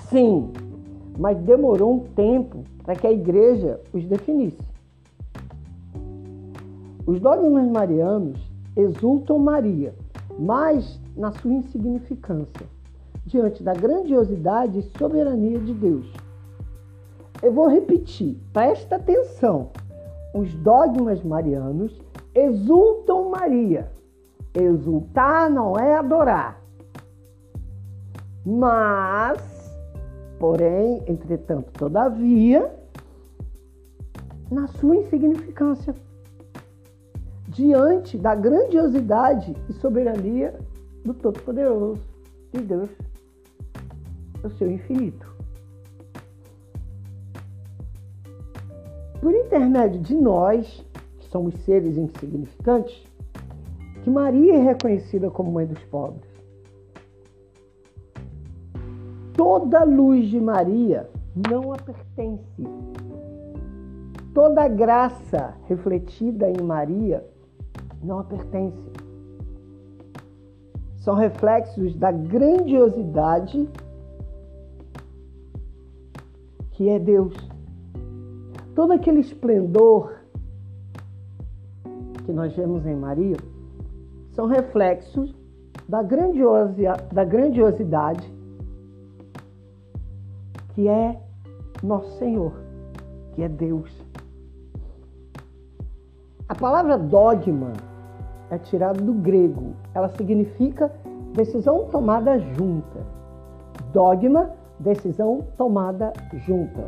Sim, 0.08 0.52
mas 1.18 1.36
demorou 1.38 1.94
um 1.94 2.00
tempo 2.00 2.62
para 2.84 2.94
que 2.94 3.06
a 3.06 3.12
igreja 3.12 3.80
os 3.92 4.04
definisse. 4.06 4.75
Os 7.06 7.20
dogmas 7.20 7.70
marianos 7.70 8.36
exultam 8.76 9.38
Maria, 9.38 9.94
mas 10.36 11.00
na 11.16 11.30
sua 11.30 11.52
insignificância, 11.52 12.66
diante 13.24 13.62
da 13.62 13.72
grandiosidade 13.72 14.80
e 14.80 14.98
soberania 14.98 15.60
de 15.60 15.72
Deus. 15.72 16.12
Eu 17.40 17.52
vou 17.52 17.68
repetir, 17.68 18.36
presta 18.52 18.96
atenção. 18.96 19.70
Os 20.34 20.52
dogmas 20.54 21.22
marianos 21.22 21.96
exultam 22.34 23.30
Maria. 23.30 23.88
Exultar 24.52 25.48
não 25.48 25.78
é 25.78 25.96
adorar. 25.96 26.60
Mas, 28.44 29.78
porém, 30.40 31.04
entretanto, 31.06 31.70
todavia, 31.72 32.74
na 34.50 34.66
sua 34.66 34.96
insignificância, 34.96 35.94
diante 37.56 38.18
da 38.18 38.34
grandiosidade 38.34 39.56
e 39.68 39.72
soberania 39.74 40.54
do 41.04 41.14
Todo-Poderoso, 41.14 42.02
de 42.52 42.60
Deus, 42.60 42.90
o 44.44 44.50
seu 44.50 44.70
infinito. 44.70 45.36
por 49.26 49.34
intermédio 49.34 50.00
de 50.00 50.14
nós, 50.14 50.86
que 51.18 51.28
somos 51.30 51.52
seres 51.64 51.96
insignificantes, 51.96 53.02
que 54.04 54.08
Maria 54.08 54.54
é 54.54 54.62
reconhecida 54.62 55.28
como 55.32 55.50
mãe 55.50 55.66
dos 55.66 55.82
pobres. 55.86 56.22
Toda 59.34 59.82
luz 59.82 60.28
de 60.28 60.40
Maria 60.40 61.10
não 61.34 61.72
a 61.72 61.76
pertence. 61.76 62.62
Toda 64.32 64.68
graça 64.68 65.54
refletida 65.66 66.48
em 66.48 66.62
Maria 66.62 67.24
não 68.02 68.20
a 68.20 68.24
pertence. 68.24 68.92
São 70.96 71.14
reflexos 71.14 71.94
da 71.94 72.10
grandiosidade 72.10 73.68
que 76.72 76.88
é 76.88 76.98
Deus 76.98 77.34
todo 78.76 78.92
aquele 78.92 79.20
esplendor 79.20 80.12
que 82.26 82.32
nós 82.32 82.54
vemos 82.54 82.84
em 82.84 82.94
Maria 82.94 83.38
são 84.32 84.46
reflexos 84.46 85.34
da, 85.88 86.02
da 86.02 87.24
grandiosidade 87.24 88.30
que 90.74 90.86
é 90.88 91.18
nosso 91.82 92.18
Senhor, 92.18 92.52
que 93.34 93.42
é 93.42 93.48
Deus. 93.48 94.05
Palavra 96.60 96.96
dogma 96.96 97.74
é 98.50 98.56
tirada 98.56 98.98
do 98.98 99.12
grego. 99.12 99.74
Ela 99.94 100.08
significa 100.08 100.90
decisão 101.34 101.84
tomada 101.90 102.38
junta. 102.38 103.00
Dogma, 103.92 104.50
decisão 104.78 105.44
tomada 105.58 106.14
junta. 106.32 106.84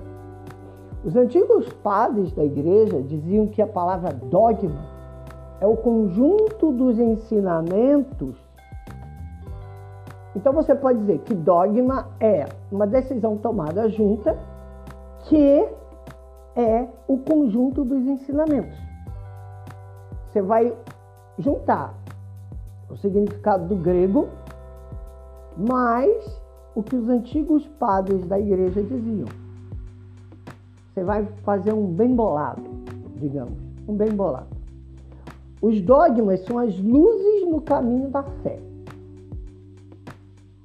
Os 1.04 1.14
antigos 1.14 1.70
padres 1.82 2.32
da 2.32 2.44
igreja 2.44 3.02
diziam 3.02 3.46
que 3.46 3.60
a 3.60 3.66
palavra 3.66 4.10
dogma 4.12 4.86
é 5.60 5.66
o 5.66 5.76
conjunto 5.76 6.72
dos 6.72 6.98
ensinamentos. 6.98 8.36
Então 10.34 10.54
você 10.54 10.74
pode 10.74 11.00
dizer 11.00 11.18
que 11.20 11.34
dogma 11.34 12.08
é 12.18 12.46
uma 12.72 12.86
decisão 12.86 13.36
tomada 13.36 13.86
junta 13.90 14.34
que 15.24 15.68
é 16.56 16.88
o 17.06 17.18
conjunto 17.18 17.84
dos 17.84 18.06
ensinamentos. 18.06 18.88
Você 20.38 20.42
vai 20.42 20.72
juntar 21.36 21.98
o 22.88 22.96
significado 22.96 23.66
do 23.66 23.74
grego 23.74 24.28
mais 25.56 26.40
o 26.76 26.82
que 26.82 26.94
os 26.94 27.08
antigos 27.08 27.66
padres 27.80 28.24
da 28.26 28.38
igreja 28.38 28.80
diziam. 28.80 29.26
Você 30.94 31.02
vai 31.02 31.26
fazer 31.42 31.72
um 31.72 31.88
bem 31.88 32.14
bolado, 32.14 32.62
digamos, 33.16 33.58
um 33.88 33.96
bem 33.96 34.12
bolado. 34.12 34.46
Os 35.60 35.80
dogmas 35.80 36.44
são 36.44 36.58
as 36.58 36.78
luzes 36.78 37.50
no 37.50 37.60
caminho 37.60 38.08
da 38.08 38.22
fé. 38.22 38.60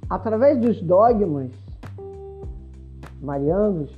Através 0.08 0.56
dos 0.60 0.80
dogmas 0.80 1.50
marianos, 3.20 3.90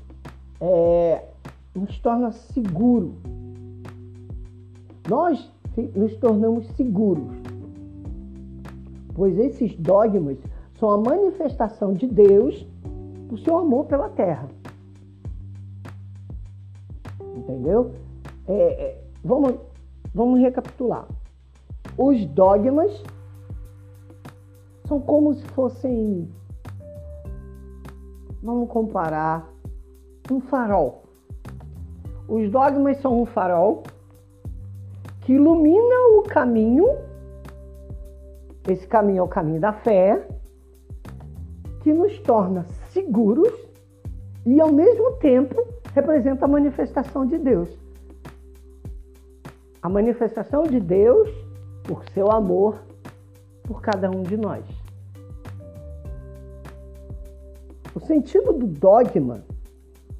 é, 0.58 1.22
nos 1.74 1.98
torna 1.98 2.32
seguro. 2.32 3.14
Nós 5.06 5.54
nos 5.94 6.16
tornamos 6.16 6.66
seguros, 6.76 7.34
pois 9.14 9.38
esses 9.38 9.74
dogmas 9.76 10.38
são 10.78 10.90
a 10.90 10.98
manifestação 10.98 11.92
de 11.94 12.06
Deus 12.06 12.66
do 13.28 13.36
seu 13.38 13.58
amor 13.58 13.86
pela 13.86 14.08
terra 14.10 14.48
entendeu? 17.46 17.92
É, 18.48 18.52
é, 18.54 19.04
vamos, 19.24 19.54
vamos 20.14 20.40
recapitular. 20.40 21.06
Os 21.96 22.24
dogmas 22.26 23.02
são 24.86 25.00
como 25.00 25.34
se 25.34 25.44
fossem, 25.48 26.28
vamos 28.42 28.68
comparar, 28.68 29.48
um 30.30 30.40
farol. 30.40 31.04
Os 32.28 32.50
dogmas 32.50 32.98
são 32.98 33.22
um 33.22 33.26
farol 33.26 33.84
que 35.26 35.32
ilumina 35.32 35.96
o 36.18 36.22
caminho. 36.22 36.86
Esse 38.68 38.86
caminho 38.86 39.18
é 39.18 39.22
o 39.22 39.28
caminho 39.28 39.60
da 39.60 39.72
fé, 39.72 40.24
que 41.80 41.92
nos 41.92 42.16
torna 42.20 42.64
seguros 42.92 43.52
e, 44.46 44.60
ao 44.60 44.70
mesmo 44.70 45.14
tempo, 45.14 45.66
representa 45.92 46.44
a 46.44 46.48
manifestação 46.48 47.26
de 47.26 47.38
Deus. 47.38 47.68
A 49.82 49.88
manifestação 49.88 50.62
de 50.62 50.78
Deus 50.78 51.28
por 51.82 52.04
seu 52.10 52.30
amor 52.30 52.78
por 53.64 53.82
cada 53.82 54.08
um 54.08 54.22
de 54.22 54.36
nós. 54.36 54.64
O 57.92 57.98
sentido 57.98 58.52
do 58.52 58.66
dogma 58.66 59.42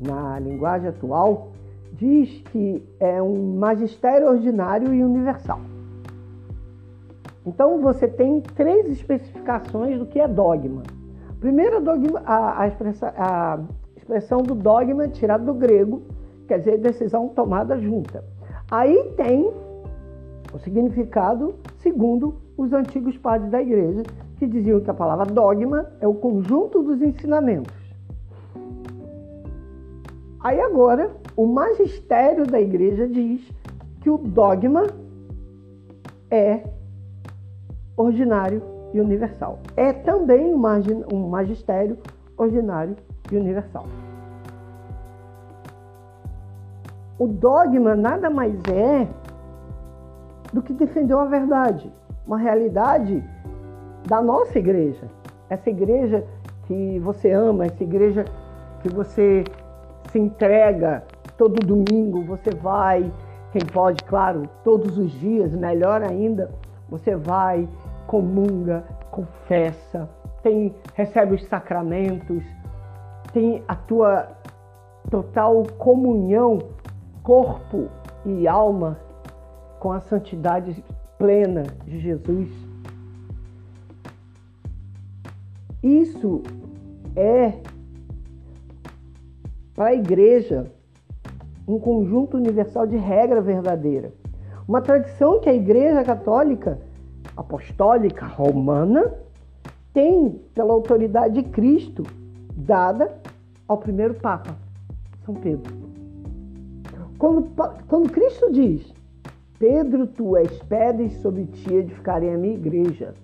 na 0.00 0.40
linguagem 0.40 0.88
atual 0.88 1.52
diz 1.96 2.42
que 2.52 2.82
é 3.00 3.22
um 3.22 3.56
magistério 3.56 4.28
ordinário 4.28 4.92
e 4.94 5.02
universal. 5.02 5.60
Então 7.46 7.80
você 7.80 8.08
tem 8.08 8.40
três 8.40 8.86
especificações 8.90 9.98
do 9.98 10.06
que 10.06 10.20
é 10.20 10.26
dogma. 10.26 10.82
Primeiro, 11.40 11.82
a, 12.24 12.62
a, 12.62 12.68
expressa, 12.68 13.14
a 13.16 13.60
expressão 13.96 14.42
do 14.42 14.54
dogma 14.54 15.04
é 15.04 15.08
tirada 15.08 15.44
do 15.44 15.54
grego, 15.54 16.02
quer 16.48 16.58
dizer 16.58 16.78
decisão 16.78 17.28
tomada 17.28 17.78
junta. 17.78 18.24
Aí 18.70 19.12
tem 19.16 19.52
o 20.52 20.58
significado 20.58 21.54
segundo 21.78 22.34
os 22.56 22.72
antigos 22.72 23.16
padres 23.18 23.50
da 23.50 23.60
igreja, 23.60 24.02
que 24.38 24.46
diziam 24.46 24.80
que 24.80 24.90
a 24.90 24.94
palavra 24.94 25.26
dogma 25.26 25.86
é 26.00 26.08
o 26.08 26.14
conjunto 26.14 26.82
dos 26.82 27.00
ensinamentos. 27.00 27.74
Aí 30.40 30.60
agora, 30.60 31.10
o 31.36 31.46
magistério 31.46 32.46
da 32.46 32.58
igreja 32.58 33.06
diz 33.06 33.46
que 34.00 34.08
o 34.08 34.16
dogma 34.16 34.86
é 36.30 36.62
ordinário 37.96 38.62
e 38.94 39.00
universal. 39.00 39.58
É 39.76 39.92
também 39.92 40.54
um 40.54 41.28
magistério 41.28 41.98
ordinário 42.38 42.96
e 43.30 43.36
universal. 43.36 43.84
O 47.18 47.26
dogma 47.26 47.94
nada 47.94 48.30
mais 48.30 48.54
é 48.72 49.06
do 50.52 50.62
que 50.62 50.72
defendeu 50.72 51.18
a 51.18 51.26
verdade, 51.26 51.92
uma 52.26 52.38
realidade 52.38 53.22
da 54.06 54.22
nossa 54.22 54.58
igreja. 54.58 55.10
Essa 55.48 55.70
igreja 55.70 56.24
que 56.66 56.98
você 57.00 57.30
ama, 57.30 57.66
essa 57.66 57.82
igreja 57.82 58.24
que 58.82 58.88
você 58.88 59.44
se 60.10 60.18
entrega 60.18 61.04
todo 61.36 61.54
domingo, 61.54 62.22
você 62.22 62.50
vai, 62.50 63.12
quem 63.52 63.64
pode, 63.72 64.02
claro, 64.04 64.48
todos 64.64 64.98
os 64.98 65.10
dias, 65.12 65.52
melhor 65.52 66.02
ainda, 66.02 66.50
você 66.88 67.16
vai, 67.16 67.68
comunga, 68.06 68.84
confessa, 69.10 70.08
tem, 70.42 70.74
recebe 70.94 71.34
os 71.34 71.44
sacramentos, 71.46 72.42
tem 73.32 73.62
a 73.66 73.74
tua 73.74 74.28
total 75.10 75.62
comunhão, 75.78 76.58
corpo 77.22 77.88
e 78.24 78.46
alma 78.46 78.98
com 79.80 79.92
a 79.92 80.00
santidade 80.00 80.84
plena 81.18 81.64
de 81.84 81.98
Jesus. 82.00 82.48
Isso 85.82 86.42
é 87.14 87.52
para 89.74 89.86
a 89.86 89.94
igreja 89.94 90.72
um 91.66 91.78
conjunto 91.78 92.36
universal 92.36 92.86
de 92.86 92.96
regra 92.96 93.40
verdadeira. 93.40 94.12
Uma 94.66 94.80
tradição 94.80 95.40
que 95.40 95.48
a 95.48 95.54
Igreja 95.54 96.02
Católica 96.04 96.78
Apostólica 97.36 98.26
Romana 98.26 99.14
tem 99.92 100.40
pela 100.54 100.72
autoridade 100.72 101.42
de 101.42 101.48
Cristo 101.48 102.02
dada 102.56 103.16
ao 103.68 103.78
primeiro 103.78 104.14
Papa, 104.14 104.56
São 105.24 105.34
Pedro. 105.34 105.74
Quando, 107.18 107.48
quando 107.88 108.10
Cristo 108.10 108.52
diz 108.52 108.92
Pedro, 109.58 110.06
tu 110.06 110.36
és 110.36 110.50
pedra 110.64 111.02
e 111.02 111.10
sobre 111.10 111.44
ti 111.46 111.74
edificarei 111.74 112.34
a 112.34 112.38
minha 112.38 112.54
igreja. 112.54 113.14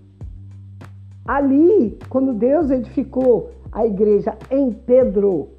Ali, 1.26 1.98
quando 2.08 2.32
Deus 2.32 2.70
edificou 2.70 3.50
a 3.70 3.86
igreja 3.86 4.36
em 4.50 4.72
Pedro, 4.72 5.50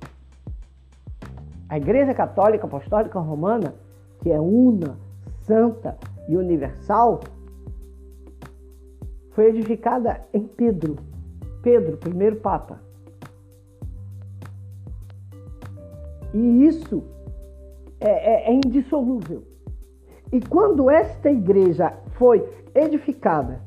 a 1.73 1.77
Igreja 1.77 2.13
Católica 2.13 2.67
Apostólica 2.67 3.19
Romana, 3.19 3.73
que 4.21 4.29
é 4.29 4.39
una, 4.39 4.95
santa 5.41 5.97
e 6.29 6.37
universal, 6.37 7.21
foi 9.31 9.47
edificada 9.47 10.23
em 10.31 10.43
Pedro. 10.45 10.97
Pedro, 11.63 11.97
primeiro 11.97 12.35
Papa. 12.35 12.79
E 16.31 16.67
isso 16.67 17.03
é, 17.99 18.11
é, 18.11 18.51
é 18.51 18.53
indissolúvel. 18.53 19.41
E 20.31 20.39
quando 20.41 20.91
esta 20.91 21.31
igreja 21.31 21.91
foi 22.19 22.47
edificada 22.75 23.63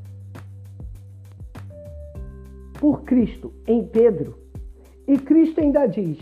por 2.78 3.02
Cristo 3.02 3.52
em 3.66 3.84
Pedro, 3.84 4.38
e 5.08 5.18
Cristo 5.18 5.60
ainda 5.60 5.88
diz: 5.88 6.20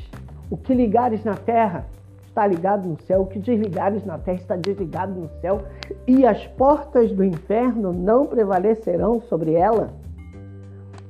O 0.50 0.56
que 0.56 0.74
ligares 0.74 1.24
na 1.24 1.34
terra 1.34 1.86
está 2.26 2.46
ligado 2.46 2.88
no 2.88 3.00
céu, 3.02 3.22
o 3.22 3.26
que 3.26 3.38
desligares 3.38 4.04
na 4.04 4.18
terra 4.18 4.38
está 4.38 4.56
desligado 4.56 5.20
no 5.20 5.28
céu, 5.40 5.62
e 6.06 6.26
as 6.26 6.46
portas 6.48 7.12
do 7.12 7.24
inferno 7.24 7.92
não 7.92 8.26
prevalecerão 8.26 9.20
sobre 9.20 9.52
ela. 9.52 9.94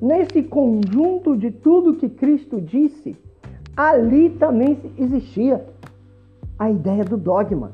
Nesse 0.00 0.42
conjunto 0.42 1.36
de 1.36 1.50
tudo 1.50 1.96
que 1.96 2.10
Cristo 2.10 2.60
disse, 2.60 3.16
ali 3.76 4.30
também 4.30 4.78
existia 4.98 5.64
a 6.58 6.70
ideia 6.70 7.04
do 7.04 7.16
dogma. 7.16 7.72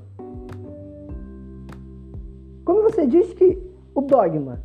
Quando 2.65 2.83
você 2.83 3.07
diz 3.07 3.33
que 3.35 3.59
o 3.95 4.01
dogma 4.01 4.63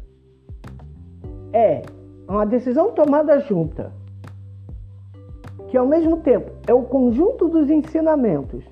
é 1.51 1.81
uma 2.27 2.45
decisão 2.45 2.91
tomada 2.91 3.39
junta, 3.39 3.91
que 5.67 5.77
ao 5.77 5.85
mesmo 5.85 6.17
tempo 6.17 6.51
é 6.67 6.73
o 6.73 6.83
conjunto 6.83 7.47
dos 7.47 7.69
ensinamentos, 7.69 8.63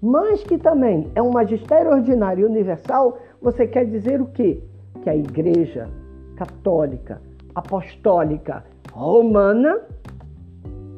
mas 0.00 0.42
que 0.44 0.56
também 0.58 1.10
é 1.14 1.22
um 1.22 1.30
magistério 1.30 1.90
ordinário 1.90 2.46
universal, 2.46 3.18
você 3.40 3.66
quer 3.66 3.86
dizer 3.86 4.20
o 4.20 4.26
quê? 4.26 4.62
Que 5.02 5.10
a 5.10 5.16
Igreja 5.16 5.88
Católica 6.36 7.20
Apostólica 7.54 8.64
Romana 8.92 9.80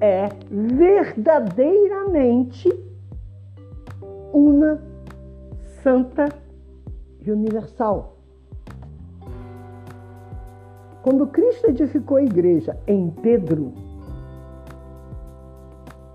é 0.01 0.29
verdadeiramente 0.51 2.69
uma 4.33 4.81
santa 5.83 6.29
e 7.25 7.31
universal. 7.31 8.17
Quando 11.03 11.27
Cristo 11.29 11.69
edificou 11.69 12.17
a 12.17 12.23
igreja 12.23 12.77
em 12.87 13.11
Pedro, 13.11 13.73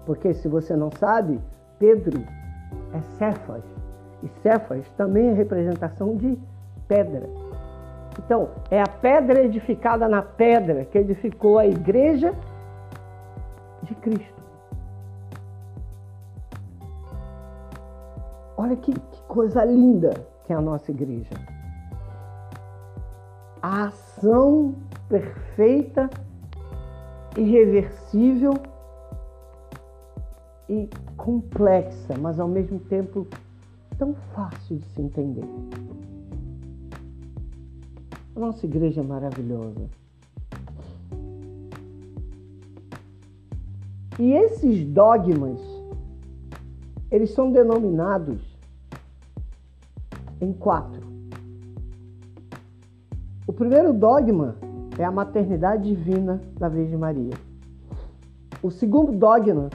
porque 0.06 0.34
se 0.34 0.48
você 0.48 0.76
não 0.76 0.92
sabe, 0.92 1.40
Pedro 1.80 2.24
é 2.94 3.02
Cefas, 3.18 3.64
e 4.22 4.28
Cefas 4.42 4.86
também 4.98 5.30
é 5.30 5.34
representação 5.34 6.16
de 6.16 6.38
pedra. 6.88 7.30
Então, 8.20 8.50
é 8.70 8.80
a 8.80 8.88
pedra 8.88 9.44
edificada 9.44 10.08
na 10.08 10.22
pedra 10.22 10.86
que 10.86 10.98
edificou 10.98 11.58
a 11.58 11.66
igreja 11.66 12.34
de 13.84 13.96
Cristo. 13.96 14.44
Olha 18.56 18.76
que, 18.76 18.94
que 18.94 19.22
coisa 19.24 19.66
linda 19.66 20.12
que 20.46 20.54
é 20.54 20.56
a 20.56 20.62
nossa 20.62 20.92
igreja. 20.92 21.34
A 23.62 23.86
ação 23.86 24.76
perfeita, 25.10 26.10
irreversível 27.36 28.54
e 30.70 30.90
complexa, 31.18 32.18
mas 32.20 32.40
ao 32.40 32.48
mesmo 32.48 32.80
tempo 32.80 33.28
tão 33.98 34.14
fácil 34.34 34.78
de 34.78 34.86
se 34.86 35.02
entender. 35.02 35.46
A 38.36 38.40
nossa 38.40 38.66
igreja 38.66 39.02
é 39.02 39.04
maravilhosa. 39.04 39.90
E 44.20 44.32
esses 44.32 44.86
dogmas, 44.86 45.60
eles 47.12 47.32
são 47.32 47.52
denominados 47.52 48.42
em 50.40 50.54
quatro. 50.54 51.02
O 53.48 53.54
primeiro 53.54 53.94
dogma 53.94 54.56
é 54.98 55.04
a 55.04 55.12
maternidade 55.12 55.84
divina 55.84 56.42
da 56.58 56.70
Virgem 56.70 56.98
Maria. 56.98 57.34
O 58.62 58.72
segundo 58.72 59.12
dogma, 59.12 59.70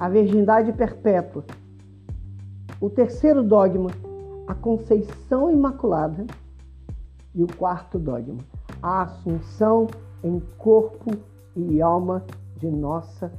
a 0.00 0.08
virgindade 0.08 0.72
perpétua. 0.72 1.44
O 2.80 2.88
terceiro 2.88 3.42
dogma, 3.42 3.90
a 4.46 4.54
conceição 4.54 5.50
imaculada. 5.50 6.26
E 7.32 7.44
o 7.44 7.46
quarto 7.46 7.96
dogma, 7.96 8.38
a 8.82 9.02
assunção 9.02 9.86
em 10.24 10.40
corpo 10.58 11.12
e 11.54 11.80
alma 11.80 12.24
de 12.56 12.68
Nossa 12.68 13.32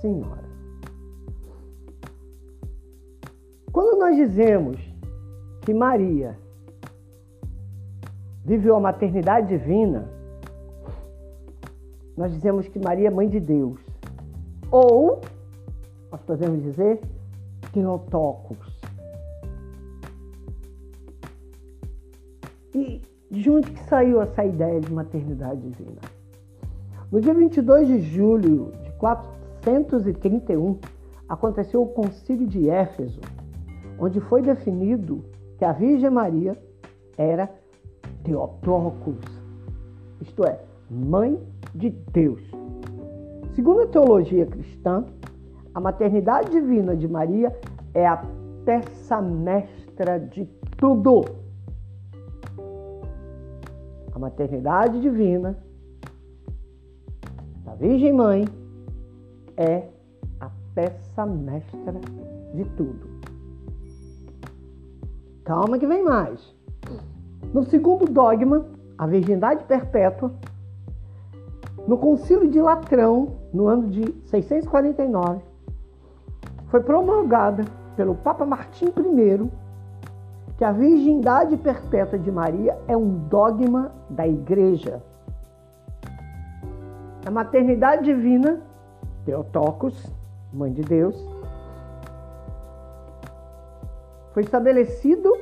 Senhora. 0.00 0.44
Quando 3.70 3.98
nós 3.98 4.16
dizemos 4.16 4.80
que 5.60 5.74
Maria 5.74 6.38
viveu 8.44 8.76
a 8.76 8.80
maternidade 8.80 9.48
divina, 9.48 10.08
nós 12.16 12.32
dizemos 12.32 12.66
que 12.68 12.78
Maria 12.78 13.08
é 13.08 13.10
mãe 13.10 13.28
de 13.28 13.40
Deus. 13.40 13.78
Ou, 14.70 15.20
nós 16.14 16.22
podemos 16.22 16.62
dizer, 16.62 17.00
Teotocos. 17.72 18.80
E 22.72 23.02
de 23.28 23.50
onde 23.50 23.72
que 23.72 23.82
saiu 23.88 24.22
essa 24.22 24.44
ideia 24.44 24.80
de 24.80 24.92
maternidade 24.92 25.60
divina? 25.60 26.00
No 27.10 27.20
dia 27.20 27.34
22 27.34 27.88
de 27.88 28.00
julho 28.00 28.70
de 28.84 28.92
431, 28.92 30.78
aconteceu 31.28 31.82
o 31.82 31.88
concílio 31.88 32.46
de 32.46 32.70
Éfeso, 32.70 33.20
onde 33.98 34.20
foi 34.20 34.40
definido 34.40 35.24
que 35.58 35.64
a 35.64 35.72
Virgem 35.72 36.10
Maria 36.10 36.56
era 37.18 37.52
Teotocos, 38.22 39.18
isto 40.20 40.44
é, 40.44 40.60
mãe 40.88 41.36
de 41.74 41.90
Deus. 41.90 42.40
Segundo 43.56 43.82
a 43.82 43.86
teologia 43.88 44.46
cristã, 44.46 45.04
a 45.74 45.80
maternidade 45.80 46.50
divina 46.50 46.96
de 46.96 47.08
Maria 47.08 47.54
é 47.92 48.06
a 48.06 48.24
peça 48.64 49.20
mestra 49.20 50.20
de 50.20 50.46
tudo. 50.78 51.24
A 54.14 54.18
maternidade 54.18 55.00
divina 55.00 55.58
da 57.64 57.74
Virgem 57.74 58.12
Mãe 58.12 58.44
é 59.56 59.88
a 60.38 60.48
peça 60.74 61.26
mestra 61.26 62.00
de 62.54 62.64
tudo. 62.76 63.14
Calma 65.44 65.78
que 65.78 65.86
vem 65.86 66.04
mais. 66.04 66.54
No 67.52 67.64
segundo 67.64 68.06
dogma, 68.06 68.64
a 68.96 69.06
virgindade 69.06 69.64
perpétua, 69.64 70.32
no 71.86 71.98
concílio 71.98 72.48
de 72.48 72.60
Latrão, 72.60 73.36
no 73.52 73.66
ano 73.66 73.90
de 73.90 74.14
649, 74.26 75.53
foi 76.68 76.80
promulgada 76.80 77.64
pelo 77.96 78.14
Papa 78.14 78.44
Martim 78.44 78.86
I 78.86 79.50
que 80.56 80.64
a 80.64 80.72
virgindade 80.72 81.56
perpétua 81.56 82.18
de 82.18 82.30
Maria 82.30 82.78
é 82.86 82.96
um 82.96 83.26
dogma 83.28 83.92
da 84.08 84.26
Igreja. 84.26 85.02
A 87.26 87.30
maternidade 87.30 88.04
divina, 88.04 88.60
Teotocos, 89.24 90.12
mãe 90.52 90.72
de 90.72 90.82
Deus, 90.82 91.16
foi 94.32 94.42
estabelecido 94.42 95.32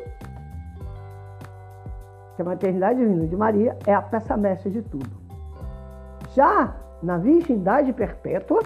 que 2.36 2.42
a 2.42 2.44
maternidade 2.44 2.98
divina 2.98 3.26
de 3.26 3.36
Maria 3.36 3.76
é 3.86 3.92
a 3.92 4.00
peça 4.00 4.36
mestra 4.36 4.70
de 4.70 4.80
tudo. 4.80 5.10
Já 6.34 6.74
na 7.02 7.18
virgindade 7.18 7.92
perpétua, 7.92 8.60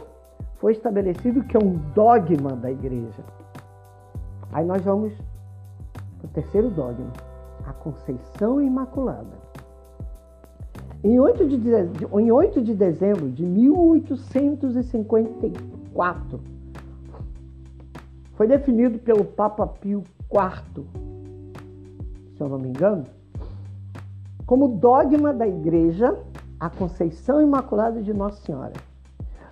foi 0.59 0.73
estabelecido 0.73 1.45
que 1.45 1.57
é 1.57 1.61
um 1.61 1.77
dogma 1.95 2.51
da 2.53 2.71
igreja. 2.71 3.25
Aí 4.53 4.65
nós 4.65 4.83
vamos 4.83 5.13
para 6.19 6.27
o 6.27 6.31
terceiro 6.31 6.71
dogma, 6.71 7.13
a 7.65 7.73
Conceição 7.73 8.61
Imaculada. 8.61 9.47
Em 11.05 11.21
8 11.21 11.47
de, 11.47 11.61
em 12.19 12.33
8 12.33 12.63
de 12.63 12.75
dezembro 12.75 13.31
de 13.31 13.45
1854, 13.45 16.41
foi 18.33 18.47
definido 18.47 18.99
pelo 18.99 19.25
Papa 19.25 19.67
Pio 19.67 20.03
IV, 20.31 20.87
se 22.35 22.43
eu 22.43 22.49
não 22.49 22.59
me 22.59 22.69
engano, 22.69 23.05
como 24.47 24.69
dogma 24.69 25.35
da 25.35 25.47
Igreja 25.47 26.19
a 26.59 26.71
Conceição 26.71 27.43
Imaculada 27.43 28.03
de 28.03 28.15
Nossa 28.15 28.41
Senhora. 28.43 28.73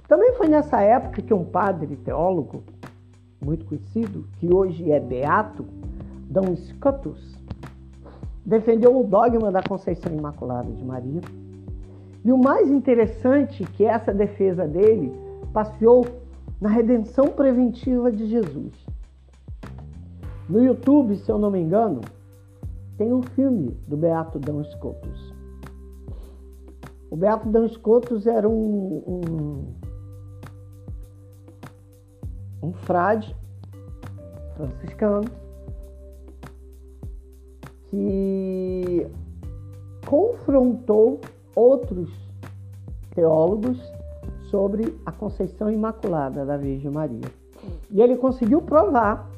Também 0.06 0.32
foi 0.34 0.48
nessa 0.48 0.80
época 0.80 1.22
que 1.22 1.32
um 1.32 1.44
padre 1.44 1.96
teólogo 1.96 2.62
muito 3.42 3.64
conhecido, 3.66 4.26
que 4.38 4.52
hoje 4.52 4.90
é 4.90 5.00
beato, 5.00 5.64
Dom 6.30 6.56
Scotus, 6.56 7.34
defendeu 8.44 8.98
o 8.98 9.04
dogma 9.04 9.50
da 9.50 9.62
Conceição 9.62 10.12
Imaculada 10.12 10.70
de 10.70 10.84
Maria. 10.84 11.20
E 12.24 12.32
o 12.32 12.38
mais 12.38 12.70
interessante 12.70 13.62
é 13.62 13.66
que 13.66 13.84
essa 13.84 14.12
defesa 14.12 14.66
dele 14.66 15.12
passeou 15.52 16.06
na 16.60 16.68
redenção 16.68 17.28
preventiva 17.28 18.10
de 18.10 18.26
Jesus. 18.26 18.72
No 20.48 20.62
YouTube, 20.62 21.16
se 21.16 21.30
eu 21.30 21.38
não 21.38 21.50
me 21.50 21.60
engano, 21.60 22.00
tem 22.96 23.12
um 23.12 23.22
filme 23.22 23.76
do 23.88 23.96
Beato 23.96 24.38
Dom 24.38 24.62
Scotus. 24.64 25.34
O 27.10 27.16
Beato 27.16 27.48
Dom 27.48 27.68
Scotus 27.68 28.26
era 28.26 28.48
um, 28.48 29.02
um, 29.06 29.64
um 32.64 32.72
frade 32.72 33.36
franciscano 34.56 35.30
que 37.88 39.06
confrontou 40.06 41.20
outros 41.54 42.10
teólogos 43.14 43.78
sobre 44.50 44.98
a 45.04 45.12
Conceição 45.12 45.70
Imaculada 45.70 46.44
da 46.44 46.56
Virgem 46.56 46.90
Maria. 46.90 47.28
E 47.90 48.00
ele 48.00 48.16
conseguiu 48.16 48.62
provar, 48.62 49.28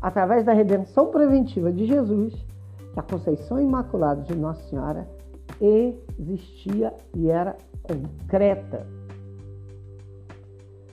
através 0.00 0.44
da 0.44 0.52
redenção 0.52 1.06
preventiva 1.10 1.72
de 1.72 1.86
Jesus, 1.86 2.34
que 2.92 2.98
a 3.00 3.02
Conceição 3.02 3.60
Imaculada 3.60 4.22
de 4.22 4.36
Nossa 4.36 4.62
Senhora 4.68 5.08
existia 6.18 6.92
e 7.14 7.28
era 7.28 7.56
concreta. 7.82 8.86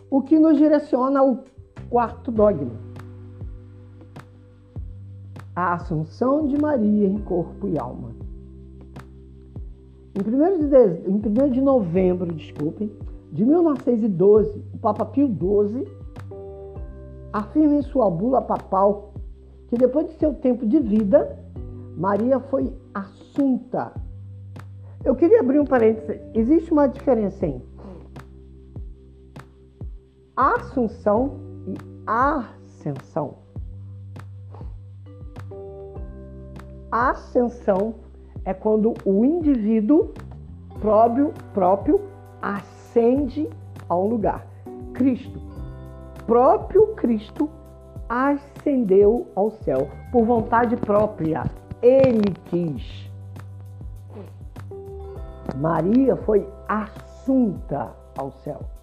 O 0.10 0.22
que 0.22 0.40
nos 0.40 0.58
direciona 0.58 1.20
ao 1.20 1.44
quarto 1.90 2.32
dogma. 2.32 2.72
A 5.56 5.74
Assunção 5.74 6.48
de 6.48 6.58
Maria 6.60 7.08
em 7.08 7.18
corpo 7.18 7.68
e 7.68 7.78
alma. 7.78 8.10
Em 10.16 10.22
1 10.22 10.60
de, 10.60 10.68
de, 10.68 11.10
em 11.10 11.46
1 11.46 11.52
de 11.52 11.62
novembro, 11.62 12.34
desculpem, 12.34 12.92
de 13.32 13.44
1912, 13.46 14.64
o 14.74 14.78
Papa 14.78 15.06
Pio 15.06 15.28
XII 15.28 15.86
afirma 17.34 17.76
em 17.76 17.82
sua 17.82 18.10
bula 18.10 18.42
papal 18.42 19.14
que 19.68 19.78
depois 19.78 20.08
de 20.08 20.14
seu 20.14 20.34
tempo 20.34 20.66
de 20.66 20.80
vida, 20.80 21.38
Maria 21.98 22.40
foi 22.40 22.74
assunta. 22.94 23.92
Eu 25.04 25.16
queria 25.16 25.42
abrir 25.42 25.60
um 25.60 25.66
parênteses. 25.66 26.22
Existe 26.34 26.72
uma 26.72 26.88
diferença 26.88 27.46
em 27.46 27.62
assunção 30.38 31.40
e 31.66 31.76
ascensão. 32.06 33.40
Ascensão 36.92 37.96
é 38.46 38.54
quando 38.54 38.94
o 39.04 39.26
indivíduo 39.26 40.14
próprio, 40.80 41.34
próprio 41.54 42.00
ascende 42.40 43.50
a 43.90 43.98
um 43.98 44.08
lugar. 44.08 44.46
Cristo, 44.94 45.42
próprio 46.28 46.94
Cristo, 46.96 47.50
ascendeu 48.08 49.28
ao 49.36 49.50
céu 49.50 49.90
por 50.12 50.24
vontade 50.24 50.78
própria 50.78 51.44
ele 51.82 52.32
quis. 52.46 53.12
Maria 55.58 56.16
foi 56.16 56.48
assunta 56.68 57.92
ao 58.16 58.32
céu. 58.32 58.77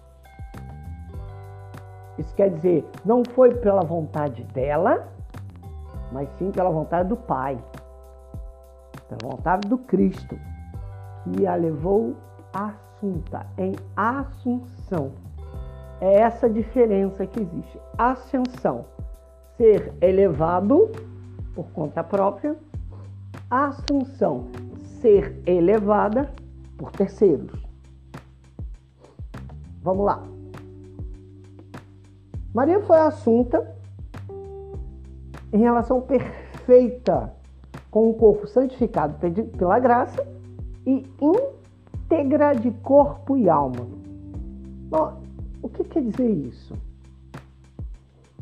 Isso 2.17 2.33
quer 2.35 2.49
dizer, 2.49 2.85
não 3.03 3.23
foi 3.33 3.53
pela 3.55 3.81
vontade 3.81 4.43
dela, 4.45 5.07
mas 6.11 6.29
sim 6.37 6.51
pela 6.51 6.69
vontade 6.69 7.09
do 7.09 7.17
Pai, 7.17 7.57
pela 9.07 9.31
vontade 9.35 9.67
do 9.67 9.77
Cristo, 9.77 10.37
que 11.23 11.45
a 11.45 11.55
levou 11.55 12.15
assunta, 12.53 13.45
em 13.57 13.73
assunção. 13.95 15.11
É 15.99 16.21
essa 16.21 16.49
diferença 16.49 17.25
que 17.25 17.41
existe. 17.41 17.79
Ascensão, 17.97 18.85
ser 19.57 19.93
elevado 20.01 20.91
por 21.53 21.65
conta 21.71 22.03
própria, 22.03 22.55
Assunção, 23.49 24.47
ser 24.99 25.39
elevada 25.45 26.31
por 26.77 26.91
terceiros. 26.91 27.63
Vamos 29.83 30.05
lá. 30.05 30.34
Maria 32.55 32.79
foi 32.83 32.97
assunta 32.97 33.69
em 35.51 35.57
relação 35.57 35.99
perfeita 35.99 37.33
com 37.91 38.09
o 38.09 38.13
corpo 38.13 38.47
santificado 38.47 39.17
pela 39.57 39.77
graça 39.77 40.25
e 40.85 41.05
íntegra 41.21 42.53
de 42.53 42.71
corpo 42.71 43.35
e 43.35 43.49
alma. 43.49 43.85
Bom, 44.89 45.21
o 45.61 45.67
que 45.67 45.83
quer 45.83 46.01
dizer 46.03 46.29
isso? 46.29 46.73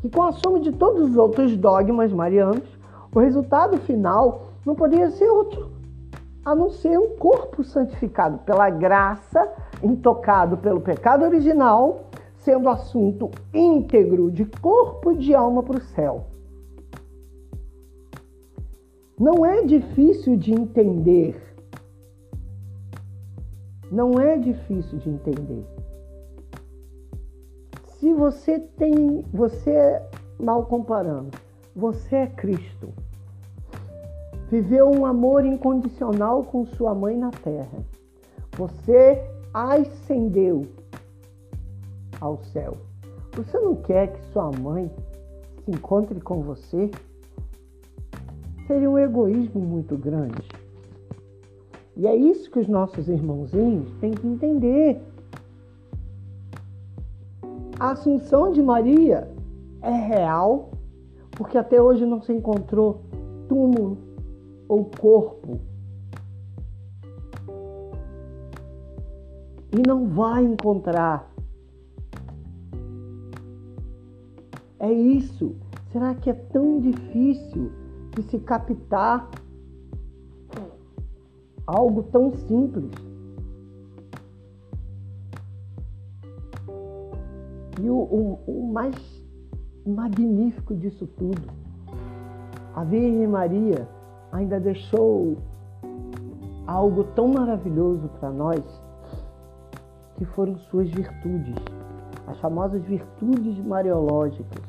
Que 0.00 0.08
com 0.08 0.22
a 0.22 0.30
soma 0.30 0.60
de 0.60 0.70
todos 0.70 1.10
os 1.10 1.16
outros 1.16 1.56
dogmas 1.56 2.12
marianos, 2.12 2.68
o 3.12 3.18
resultado 3.18 3.78
final 3.78 4.50
não 4.64 4.76
poderia 4.76 5.10
ser 5.10 5.28
outro 5.28 5.72
a 6.44 6.54
não 6.54 6.70
ser 6.70 6.96
um 6.96 7.16
corpo 7.16 7.64
santificado 7.64 8.38
pela 8.38 8.70
graça, 8.70 9.52
intocado 9.82 10.56
pelo 10.58 10.80
pecado 10.80 11.24
original, 11.24 12.04
sendo 12.44 12.68
assunto 12.68 13.30
íntegro 13.52 14.30
de 14.30 14.44
corpo 14.44 15.12
e 15.12 15.16
de 15.16 15.34
alma 15.34 15.62
para 15.62 15.78
o 15.78 15.80
céu. 15.80 16.26
Não 19.18 19.46
é 19.46 19.64
difícil 19.64 20.36
de 20.36 20.52
entender. 20.52 21.40
Não 23.90 24.20
é 24.20 24.36
difícil 24.36 24.98
de 24.98 25.08
entender. 25.08 25.64
Se 27.98 28.12
você 28.12 28.58
tem, 28.58 29.24
você 29.32 30.02
mal 30.38 30.66
comparando, 30.66 31.30
você 31.74 32.16
é 32.16 32.26
Cristo. 32.26 32.92
Viveu 34.50 34.90
um 34.90 35.06
amor 35.06 35.46
incondicional 35.46 36.44
com 36.44 36.66
sua 36.66 36.94
mãe 36.94 37.16
na 37.16 37.30
terra. 37.30 37.78
Você 38.58 39.24
ascendeu 39.54 40.66
ao 42.24 42.38
céu. 42.38 42.76
Você 43.36 43.58
não 43.58 43.76
quer 43.76 44.12
que 44.12 44.24
sua 44.32 44.50
mãe 44.52 44.90
se 45.64 45.70
encontre 45.70 46.20
com 46.20 46.40
você? 46.42 46.90
seria 48.66 48.90
um 48.90 48.98
egoísmo 48.98 49.60
muito 49.60 49.96
grande. 49.96 50.48
E 51.96 52.06
é 52.06 52.16
isso 52.16 52.50
que 52.50 52.58
os 52.58 52.68
nossos 52.68 53.08
irmãozinhos 53.08 53.92
têm 54.00 54.12
que 54.12 54.26
entender. 54.26 55.00
A 57.78 57.90
Assunção 57.90 58.52
de 58.52 58.62
Maria 58.62 59.30
é 59.82 59.90
real, 59.90 60.70
porque 61.32 61.58
até 61.58 61.80
hoje 61.80 62.04
não 62.04 62.20
se 62.20 62.32
encontrou 62.32 63.02
túmulo 63.48 63.98
ou 64.68 64.84
corpo. 64.98 65.60
E 69.72 69.86
não 69.86 70.08
vai 70.08 70.44
encontrar. 70.44 71.33
É 74.78 74.92
isso. 74.92 75.54
Será 75.92 76.14
que 76.14 76.30
é 76.30 76.34
tão 76.34 76.80
difícil? 76.80 77.70
de 78.14 78.22
se 78.22 78.38
captar 78.38 79.28
algo 81.66 82.02
tão 82.04 82.32
simples. 82.32 82.90
E 87.80 87.90
o, 87.90 87.96
o, 87.96 88.40
o 88.46 88.72
mais 88.72 88.94
magnífico 89.84 90.74
disso 90.74 91.06
tudo, 91.18 91.42
a 92.74 92.84
Virgem 92.84 93.26
Maria 93.26 93.88
ainda 94.32 94.60
deixou 94.60 95.36
algo 96.66 97.04
tão 97.14 97.28
maravilhoso 97.28 98.08
para 98.20 98.30
nós, 98.30 98.62
que 100.16 100.24
foram 100.24 100.56
suas 100.56 100.88
virtudes, 100.88 101.56
as 102.26 102.38
famosas 102.38 102.82
virtudes 102.82 103.58
mariológicas. 103.58 104.62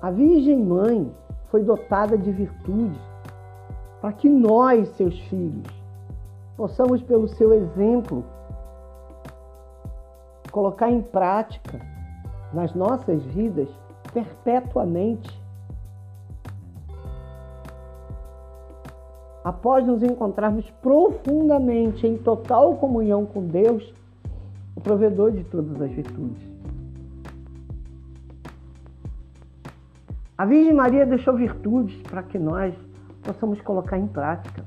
A 0.00 0.10
Virgem 0.10 0.64
Mãe 0.64 1.12
foi 1.50 1.62
dotada 1.62 2.16
de 2.16 2.30
virtudes 2.30 3.00
para 4.00 4.12
que 4.12 4.28
nós, 4.28 4.88
seus 4.90 5.18
filhos, 5.22 5.66
possamos, 6.56 7.02
pelo 7.02 7.28
seu 7.28 7.52
exemplo, 7.52 8.24
colocar 10.52 10.90
em 10.90 11.02
prática 11.02 11.80
nas 12.52 12.74
nossas 12.74 13.22
vidas 13.24 13.68
perpetuamente. 14.12 15.45
Após 19.46 19.86
nos 19.86 20.02
encontrarmos 20.02 20.68
profundamente 20.82 22.04
em 22.04 22.18
total 22.18 22.74
comunhão 22.78 23.24
com 23.24 23.46
Deus, 23.46 23.94
o 24.74 24.80
provedor 24.80 25.30
de 25.30 25.44
todas 25.44 25.80
as 25.80 25.88
virtudes. 25.92 26.42
A 30.36 30.44
Virgem 30.44 30.74
Maria 30.74 31.06
deixou 31.06 31.36
virtudes 31.36 31.96
para 32.02 32.24
que 32.24 32.40
nós 32.40 32.74
possamos 33.22 33.60
colocar 33.60 33.96
em 33.96 34.08
prática. 34.08 34.64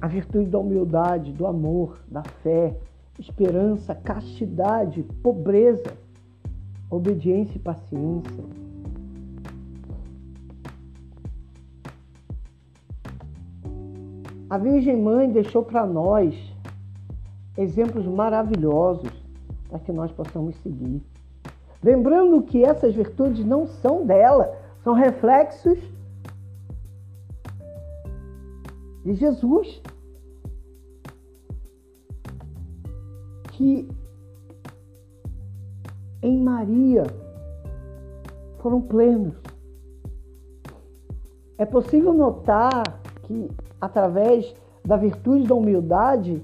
A 0.00 0.06
virtude 0.06 0.48
da 0.48 0.60
humildade, 0.60 1.32
do 1.32 1.48
amor, 1.48 1.98
da 2.06 2.22
fé, 2.22 2.76
esperança, 3.18 3.92
castidade, 3.92 5.02
pobreza, 5.20 5.98
obediência 6.88 7.56
e 7.56 7.60
paciência. 7.60 8.65
A 14.48 14.58
Virgem 14.58 15.00
Mãe 15.00 15.30
deixou 15.30 15.64
para 15.64 15.84
nós 15.86 16.34
exemplos 17.56 18.06
maravilhosos 18.06 19.10
para 19.68 19.78
que 19.80 19.92
nós 19.92 20.12
possamos 20.12 20.54
seguir. 20.56 21.02
Lembrando 21.82 22.42
que 22.42 22.64
essas 22.64 22.94
virtudes 22.94 23.44
não 23.44 23.66
são 23.66 24.06
dela, 24.06 24.56
são 24.82 24.94
reflexos 24.94 25.78
de 29.04 29.14
Jesus. 29.14 29.82
Que 33.52 33.88
em 36.22 36.40
Maria 36.40 37.04
foram 38.58 38.80
plenos. 38.82 39.34
É 41.58 41.64
possível 41.64 42.12
notar 42.12 42.82
que, 43.22 43.48
através 43.80 44.54
da 44.84 44.96
virtude 44.96 45.46
da 45.46 45.54
humildade, 45.54 46.42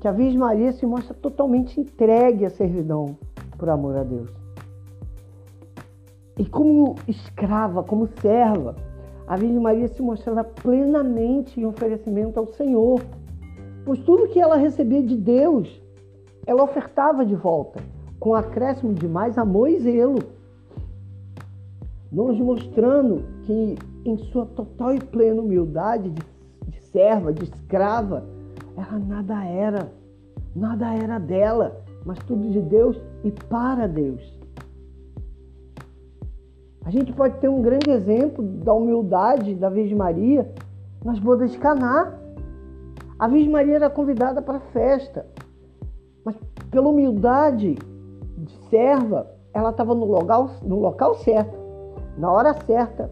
que 0.00 0.06
a 0.06 0.12
Virgem 0.12 0.38
Maria 0.38 0.72
se 0.72 0.86
mostra 0.86 1.14
totalmente 1.14 1.80
entregue 1.80 2.44
à 2.44 2.50
servidão 2.50 3.16
por 3.56 3.68
amor 3.68 3.96
a 3.96 4.04
Deus. 4.04 4.30
E 6.38 6.46
como 6.46 6.94
escrava, 7.08 7.82
como 7.82 8.06
serva, 8.20 8.76
a 9.26 9.36
Virgem 9.36 9.58
Maria 9.58 9.88
se 9.88 10.00
mostrava 10.00 10.44
plenamente 10.44 11.60
em 11.60 11.66
oferecimento 11.66 12.38
ao 12.38 12.46
Senhor, 12.46 13.02
pois 13.84 13.98
tudo 14.00 14.28
que 14.28 14.40
ela 14.40 14.56
recebia 14.56 15.02
de 15.02 15.16
Deus, 15.16 15.82
ela 16.46 16.62
ofertava 16.62 17.26
de 17.26 17.34
volta, 17.34 17.80
com 18.20 18.34
acréscimo 18.34 18.94
de 18.94 19.08
mais 19.08 19.36
amor 19.36 19.68
e 19.68 19.80
zelo, 19.80 20.37
nos 22.10 22.38
mostrando 22.38 23.22
que, 23.42 23.76
em 24.04 24.16
sua 24.32 24.46
total 24.46 24.94
e 24.94 25.00
plena 25.00 25.42
humildade 25.42 26.10
de, 26.10 26.22
de 26.68 26.80
serva, 26.86 27.32
de 27.32 27.44
escrava, 27.44 28.24
ela 28.76 28.98
nada 28.98 29.44
era, 29.44 29.92
nada 30.54 30.94
era 30.94 31.18
dela, 31.18 31.80
mas 32.04 32.18
tudo 32.20 32.48
de 32.50 32.62
Deus 32.62 32.98
e 33.24 33.30
para 33.30 33.86
Deus. 33.86 34.38
A 36.84 36.90
gente 36.90 37.12
pode 37.12 37.38
ter 37.38 37.48
um 37.48 37.60
grande 37.60 37.90
exemplo 37.90 38.42
da 38.42 38.72
humildade 38.72 39.54
da 39.54 39.68
Virgem 39.68 39.96
Maria 39.96 40.50
nas 41.04 41.18
bodas 41.18 41.52
de 41.52 41.58
Caná. 41.58 42.18
A 43.18 43.28
Virgem 43.28 43.50
Maria 43.50 43.76
era 43.76 43.90
convidada 43.90 44.40
para 44.40 44.56
a 44.56 44.60
festa, 44.72 45.26
mas 46.24 46.34
pela 46.70 46.88
humildade 46.88 47.74
de 48.38 48.52
serva, 48.70 49.26
ela 49.52 49.70
estava 49.70 49.94
no 49.94 50.06
local, 50.06 50.50
no 50.62 50.80
local 50.80 51.16
certo, 51.16 51.57
na 52.18 52.30
hora 52.30 52.52
certa. 52.52 53.10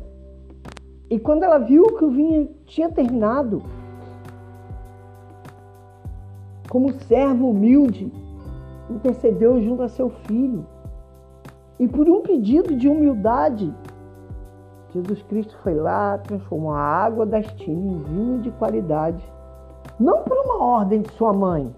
E 1.08 1.18
quando 1.18 1.44
ela 1.44 1.58
viu 1.58 1.84
que 1.96 2.04
o 2.04 2.10
vinho 2.10 2.50
tinha 2.66 2.90
terminado, 2.90 3.62
como 6.68 6.92
servo 7.04 7.50
humilde, 7.50 8.12
intercedeu 8.90 9.62
junto 9.62 9.82
a 9.82 9.88
seu 9.88 10.10
filho. 10.10 10.66
E 11.78 11.86
por 11.86 12.08
um 12.08 12.22
pedido 12.22 12.74
de 12.74 12.88
humildade, 12.88 13.72
Jesus 14.92 15.22
Cristo 15.22 15.56
foi 15.62 15.74
lá, 15.74 16.18
transformou 16.18 16.72
a 16.72 16.80
água 16.80 17.24
das 17.24 17.46
tinas 17.52 17.84
em 17.84 18.02
vinho 18.02 18.38
de 18.40 18.50
qualidade. 18.52 19.22
Não 20.00 20.22
por 20.24 20.36
uma 20.38 20.62
ordem 20.62 21.02
de 21.02 21.12
sua 21.12 21.32
mãe, 21.32 21.72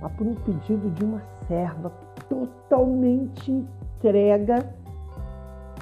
mas 0.00 0.12
por 0.12 0.26
um 0.26 0.34
pedido 0.34 0.90
de 0.90 1.04
uma 1.04 1.22
serva 1.46 1.92
totalmente 2.28 3.52
entrega 3.52 4.74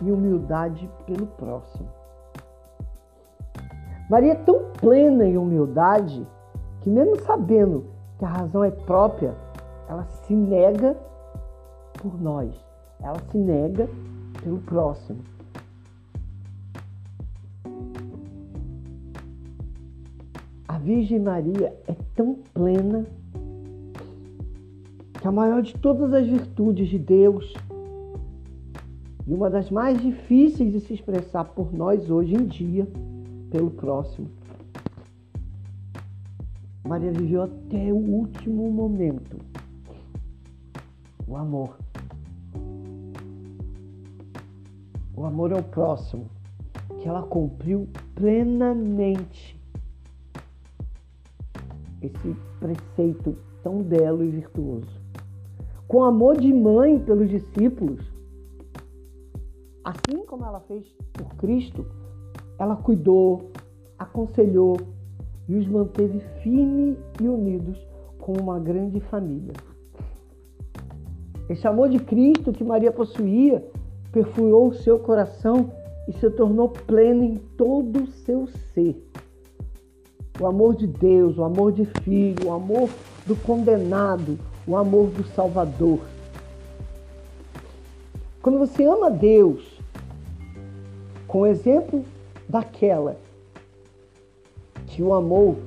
e 0.02 0.10
humildade 0.10 0.90
pelo 1.06 1.26
próximo. 1.26 1.88
Maria 4.08 4.32
é 4.32 4.36
tão 4.36 4.70
plena 4.80 5.26
em 5.26 5.36
humildade 5.36 6.26
que, 6.80 6.90
mesmo 6.90 7.16
sabendo 7.20 7.86
que 8.18 8.24
a 8.24 8.28
razão 8.28 8.62
é 8.62 8.70
própria, 8.70 9.34
ela 9.88 10.04
se 10.04 10.34
nega 10.34 10.96
por 11.94 12.20
nós, 12.20 12.54
ela 13.00 13.18
se 13.30 13.38
nega 13.38 13.88
pelo 14.42 14.58
próximo. 14.58 15.18
A 20.68 20.78
Virgem 20.78 21.18
Maria 21.18 21.76
é 21.88 21.94
tão 22.14 22.36
plena 22.54 23.04
que 25.20 25.26
a 25.26 25.32
maior 25.32 25.62
de 25.62 25.74
todas 25.74 26.12
as 26.12 26.26
virtudes 26.26 26.88
de 26.88 26.98
Deus 26.98 27.54
e 29.26 29.34
uma 29.34 29.50
das 29.50 29.70
mais 29.70 30.00
difíceis 30.00 30.72
de 30.72 30.80
se 30.80 30.94
expressar 30.94 31.44
por 31.44 31.72
nós 31.72 32.10
hoje 32.10 32.34
em 32.34 32.46
dia, 32.46 32.86
pelo 33.50 33.70
próximo. 33.70 34.28
Maria 36.86 37.10
viveu 37.10 37.42
até 37.42 37.92
o 37.92 37.96
último 37.96 38.70
momento 38.70 39.36
o 41.26 41.36
amor. 41.36 41.76
O 45.16 45.24
amor 45.24 45.52
ao 45.52 45.62
próximo, 45.62 46.26
que 47.00 47.08
ela 47.08 47.22
cumpriu 47.22 47.88
plenamente 48.14 49.60
esse 52.00 52.36
preceito 52.60 53.36
tão 53.62 53.82
belo 53.82 54.22
e 54.22 54.30
virtuoso. 54.30 55.00
Com 55.88 56.04
amor 56.04 56.38
de 56.38 56.52
mãe 56.52 56.98
pelos 56.98 57.28
discípulos, 57.28 58.15
assim 59.86 60.26
como 60.26 60.44
ela 60.44 60.58
fez 60.58 60.84
por 61.12 61.28
Cristo, 61.36 61.86
ela 62.58 62.74
cuidou, 62.74 63.52
aconselhou 63.96 64.76
e 65.48 65.54
os 65.54 65.68
manteve 65.68 66.18
firmes 66.42 66.98
e 67.22 67.28
unidos 67.28 67.78
como 68.18 68.40
uma 68.40 68.58
grande 68.58 68.98
família. 68.98 69.52
Esse 71.48 71.68
amor 71.68 71.88
de 71.88 72.00
Cristo 72.00 72.52
que 72.52 72.64
Maria 72.64 72.90
possuía 72.90 73.64
perfurou 74.10 74.70
o 74.70 74.74
seu 74.74 74.98
coração 74.98 75.70
e 76.08 76.12
se 76.14 76.28
tornou 76.30 76.68
pleno 76.68 77.22
em 77.22 77.36
todo 77.56 78.02
o 78.02 78.06
seu 78.08 78.48
ser. 78.74 79.00
O 80.40 80.46
amor 80.46 80.74
de 80.74 80.88
Deus, 80.88 81.38
o 81.38 81.44
amor 81.44 81.70
de 81.70 81.84
filho, 82.02 82.48
o 82.48 82.52
amor 82.52 82.90
do 83.24 83.36
condenado, 83.36 84.36
o 84.66 84.76
amor 84.76 85.10
do 85.10 85.24
Salvador. 85.28 86.00
Quando 88.42 88.58
você 88.58 88.84
ama 88.84 89.10
Deus, 89.10 89.75
com 91.26 91.40
o 91.40 91.46
exemplo 91.46 92.04
daquela 92.48 93.16
que 94.86 95.02
o 95.02 95.12
amou 95.12 95.58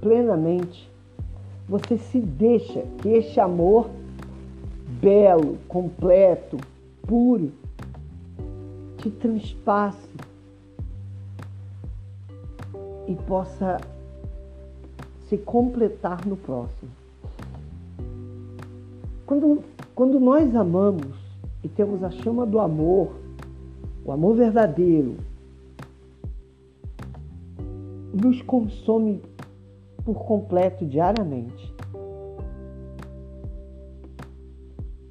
plenamente, 0.00 0.90
você 1.68 1.98
se 1.98 2.20
deixa 2.20 2.82
que 2.98 3.08
este 3.10 3.38
amor 3.38 3.90
belo, 5.00 5.58
completo, 5.68 6.56
puro, 7.06 7.52
te 8.98 9.10
transpasse 9.10 10.08
e 13.06 13.14
possa 13.14 13.78
se 15.28 15.38
completar 15.38 16.26
no 16.26 16.36
próximo. 16.36 16.90
Quando, 19.26 19.62
quando 19.94 20.18
nós 20.18 20.54
amamos 20.56 21.16
e 21.62 21.68
temos 21.68 22.02
a 22.02 22.10
chama 22.10 22.44
do 22.44 22.58
amor, 22.58 23.19
o 24.04 24.12
amor 24.12 24.36
verdadeiro, 24.36 25.16
nos 28.12 28.42
consome 28.42 29.22
por 30.04 30.24
completo 30.24 30.84
diariamente. 30.84 31.74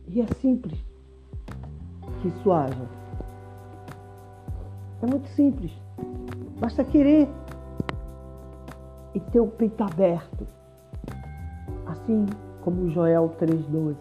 E 0.07 0.21
é 0.21 0.27
simples 0.41 0.77
que 2.21 2.27
isso 2.27 2.51
haja. 2.51 2.89
É 5.01 5.05
muito 5.05 5.27
simples. 5.29 5.71
Basta 6.59 6.83
querer 6.83 7.29
e 9.13 9.19
ter 9.19 9.39
o 9.39 9.47
peito 9.47 9.81
aberto. 9.83 10.45
Assim 11.85 12.25
como 12.61 12.89
Joel 12.89 13.33
3,12. 13.39 13.95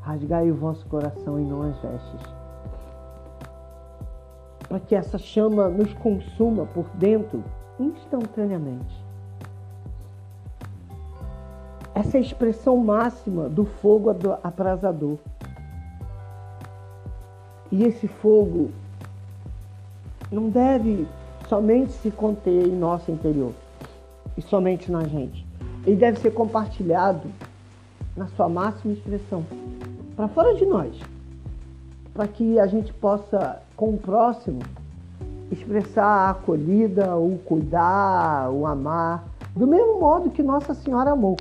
Rasgai 0.00 0.50
o 0.50 0.56
vosso 0.56 0.84
coração 0.86 1.38
e 1.40 1.44
não 1.44 1.62
as 1.62 1.78
vestes. 1.80 2.31
Para 4.72 4.80
que 4.80 4.94
essa 4.94 5.18
chama 5.18 5.68
nos 5.68 5.92
consuma 5.92 6.64
por 6.64 6.88
dentro 6.94 7.44
instantaneamente. 7.78 9.04
Essa 11.94 12.16
é 12.16 12.20
a 12.20 12.22
expressão 12.22 12.78
máxima 12.78 13.50
do 13.50 13.66
fogo 13.66 14.08
abrasador. 14.42 15.18
E 17.70 17.84
esse 17.84 18.08
fogo 18.08 18.70
não 20.30 20.48
deve 20.48 21.06
somente 21.50 21.92
se 21.92 22.10
conter 22.10 22.66
em 22.66 22.74
nosso 22.74 23.10
interior 23.10 23.52
e 24.38 24.40
somente 24.40 24.90
na 24.90 25.04
gente. 25.04 25.46
Ele 25.84 25.96
deve 25.96 26.18
ser 26.18 26.30
compartilhado 26.30 27.28
na 28.16 28.26
sua 28.28 28.48
máxima 28.48 28.94
expressão, 28.94 29.44
para 30.16 30.28
fora 30.28 30.54
de 30.54 30.64
nós, 30.64 30.98
para 32.14 32.26
que 32.26 32.58
a 32.58 32.66
gente 32.66 32.90
possa, 32.94 33.60
com 33.82 33.94
o 33.94 33.98
próximo, 33.98 34.60
expressar 35.50 36.06
a 36.06 36.30
acolhida, 36.30 37.16
o 37.16 37.36
cuidar, 37.38 38.48
o 38.48 38.64
amar, 38.64 39.28
do 39.56 39.66
mesmo 39.66 39.98
modo 39.98 40.30
que 40.30 40.40
Nossa 40.40 40.72
Senhora 40.72 41.10
amou 41.10 41.36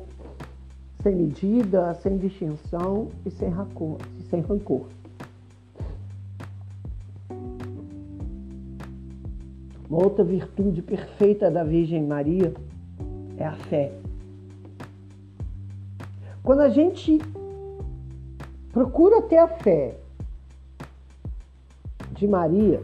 sem 1.03 1.15
medida, 1.15 1.93
sem 2.01 2.17
distinção 2.17 3.09
e 3.23 3.29
sem 3.29 3.47
rancor. 3.47 3.97
Sem 4.27 4.41
rancor. 4.41 4.87
Uma 9.87 10.03
outra 10.03 10.23
virtude 10.23 10.81
perfeita 10.81 11.51
da 11.51 11.63
Virgem 11.63 12.07
Maria 12.07 12.55
é 13.37 13.45
a 13.45 13.53
fé. 13.53 13.91
Quando 16.41 16.61
a 16.61 16.69
gente 16.69 17.19
procura 18.73 19.21
ter 19.21 19.37
a 19.37 19.47
fé 19.47 20.00
de 22.21 22.27
Maria, 22.27 22.81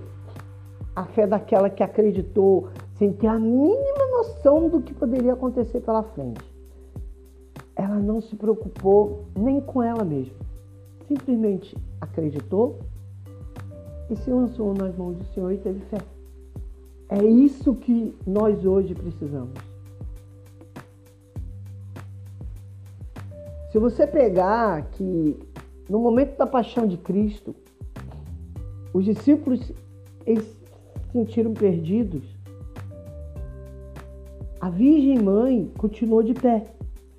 a 0.96 1.06
fé 1.06 1.26
daquela 1.26 1.70
que 1.70 1.82
acreditou 1.82 2.70
sem 2.96 3.14
ter 3.14 3.28
a 3.28 3.40
mínima 3.40 4.08
noção 4.18 4.68
do 4.68 4.82
que 4.82 4.94
poderia 4.94 5.34
acontecer 5.34 5.80
pela 5.80 6.04
frente 6.04 6.58
ela 7.78 8.00
não 8.00 8.20
se 8.20 8.36
preocupou 8.36 9.26
nem 9.38 9.62
com 9.62 9.84
ela 9.84 10.04
mesma. 10.04 10.36
Simplesmente 11.08 11.78
acreditou 12.02 12.80
e 14.10 14.16
se 14.16 14.30
lançou 14.32 14.74
nas 14.74 14.96
mãos 14.98 15.16
do 15.16 15.24
Senhor 15.26 15.52
e 15.52 15.58
teve 15.58 15.80
fé. 15.82 16.00
É 17.10 17.24
isso 17.24 17.76
que 17.76 18.18
nós 18.26 18.66
hoje 18.66 18.94
precisamos. 18.96 19.54
Se 23.72 23.78
você 23.78 24.08
pegar 24.08 24.90
que 24.92 25.38
no 25.88 26.00
momento 26.00 26.36
da 26.36 26.48
paixão 26.48 26.88
de 26.88 26.98
Cristo, 26.98 27.56
os 28.98 29.06
discípulos 29.06 29.72
eles 30.26 30.44
se 30.44 31.12
sentiram 31.12 31.54
perdidos, 31.54 32.24
a 34.60 34.72
Virgem 34.72 35.20
Mãe 35.20 35.72
continuou 35.78 36.24
de 36.24 36.34
pé 36.34 36.66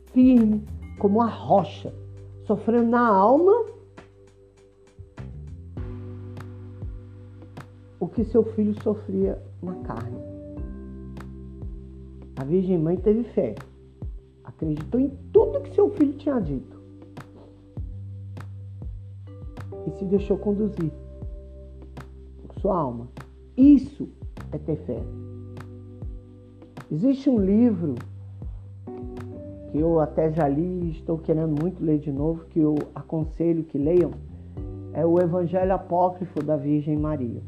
firme 0.07 0.67
como 0.99 1.23
a 1.23 1.27
rocha, 1.27 1.95
sofrendo 2.49 2.89
na 2.91 3.07
alma 3.07 3.65
o 8.01 8.09
que 8.09 8.25
seu 8.25 8.43
filho 8.43 8.75
sofria 8.83 9.41
na 9.63 9.77
carne. 9.85 10.19
A 12.41 12.43
Virgem 12.43 12.77
Mãe 12.77 12.97
teve 12.97 13.23
fé, 13.23 13.55
acreditou 14.43 14.99
em 14.99 15.11
tudo 15.33 15.61
que 15.61 15.73
seu 15.77 15.89
filho 15.91 16.15
tinha 16.15 16.41
dito 16.41 16.77
e 19.87 19.91
se 19.93 20.05
deixou 20.07 20.37
conduzir 20.39 20.91
sua 22.61 22.77
alma. 22.77 23.09
Isso 23.57 24.09
é 24.53 24.59
ter 24.59 24.77
fé. 24.77 25.03
Existe 26.91 27.29
um 27.29 27.39
livro 27.39 27.97
que 29.71 29.79
eu 29.79 30.01
até 30.01 30.33
já 30.33 30.49
li, 30.49 30.91
estou 30.91 31.19
querendo 31.19 31.61
muito 31.61 31.85
ler 31.85 31.99
de 31.99 32.11
novo, 32.11 32.45
que 32.47 32.61
eu 32.61 32.77
aconselho 32.95 33.65
que 33.65 33.77
leiam, 33.77 34.11
é 34.95 35.05
o 35.05 35.21
Evangelho 35.21 35.75
Apócrifo 35.75 36.43
da 36.43 36.57
Virgem 36.57 36.97
Maria. 36.97 37.43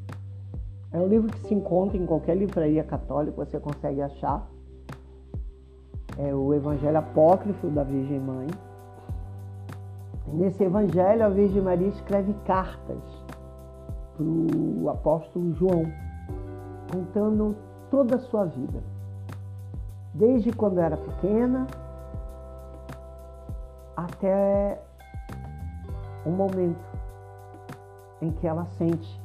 É 0.93 0.99
um 0.99 1.07
livro 1.07 1.33
que 1.33 1.41
se 1.41 1.55
encontra 1.55 1.97
em 1.97 2.05
qualquer 2.05 2.37
livraria 2.37 2.85
católica, 2.85 3.45
você 3.45 3.59
consegue 3.59 4.03
achar. 4.03 4.51
É 6.19 6.35
o 6.35 6.53
Evangelho 6.53 6.99
Apócrifo 6.99 7.69
da 7.69 7.83
Virgem 7.83 8.21
Mãe. 8.21 8.49
Nesse 10.33 10.65
Evangelho, 10.65 11.25
a 11.25 11.29
Virgem 11.29 11.63
Maria 11.63 11.89
escreve 11.89 12.35
cartas 12.45 13.20
para 14.21 14.25
o 14.25 14.91
apóstolo 14.91 15.55
João, 15.55 15.91
contando 16.93 17.57
toda 17.91 18.17
a 18.17 18.19
sua 18.19 18.45
vida. 18.45 18.83
Desde 20.13 20.53
quando 20.53 20.79
era 20.79 20.97
pequena 20.97 21.67
até 23.97 24.81
o 26.27 26.31
momento 26.31 26.79
em 28.21 28.31
que 28.31 28.47
ela 28.47 28.67
sente 28.77 29.21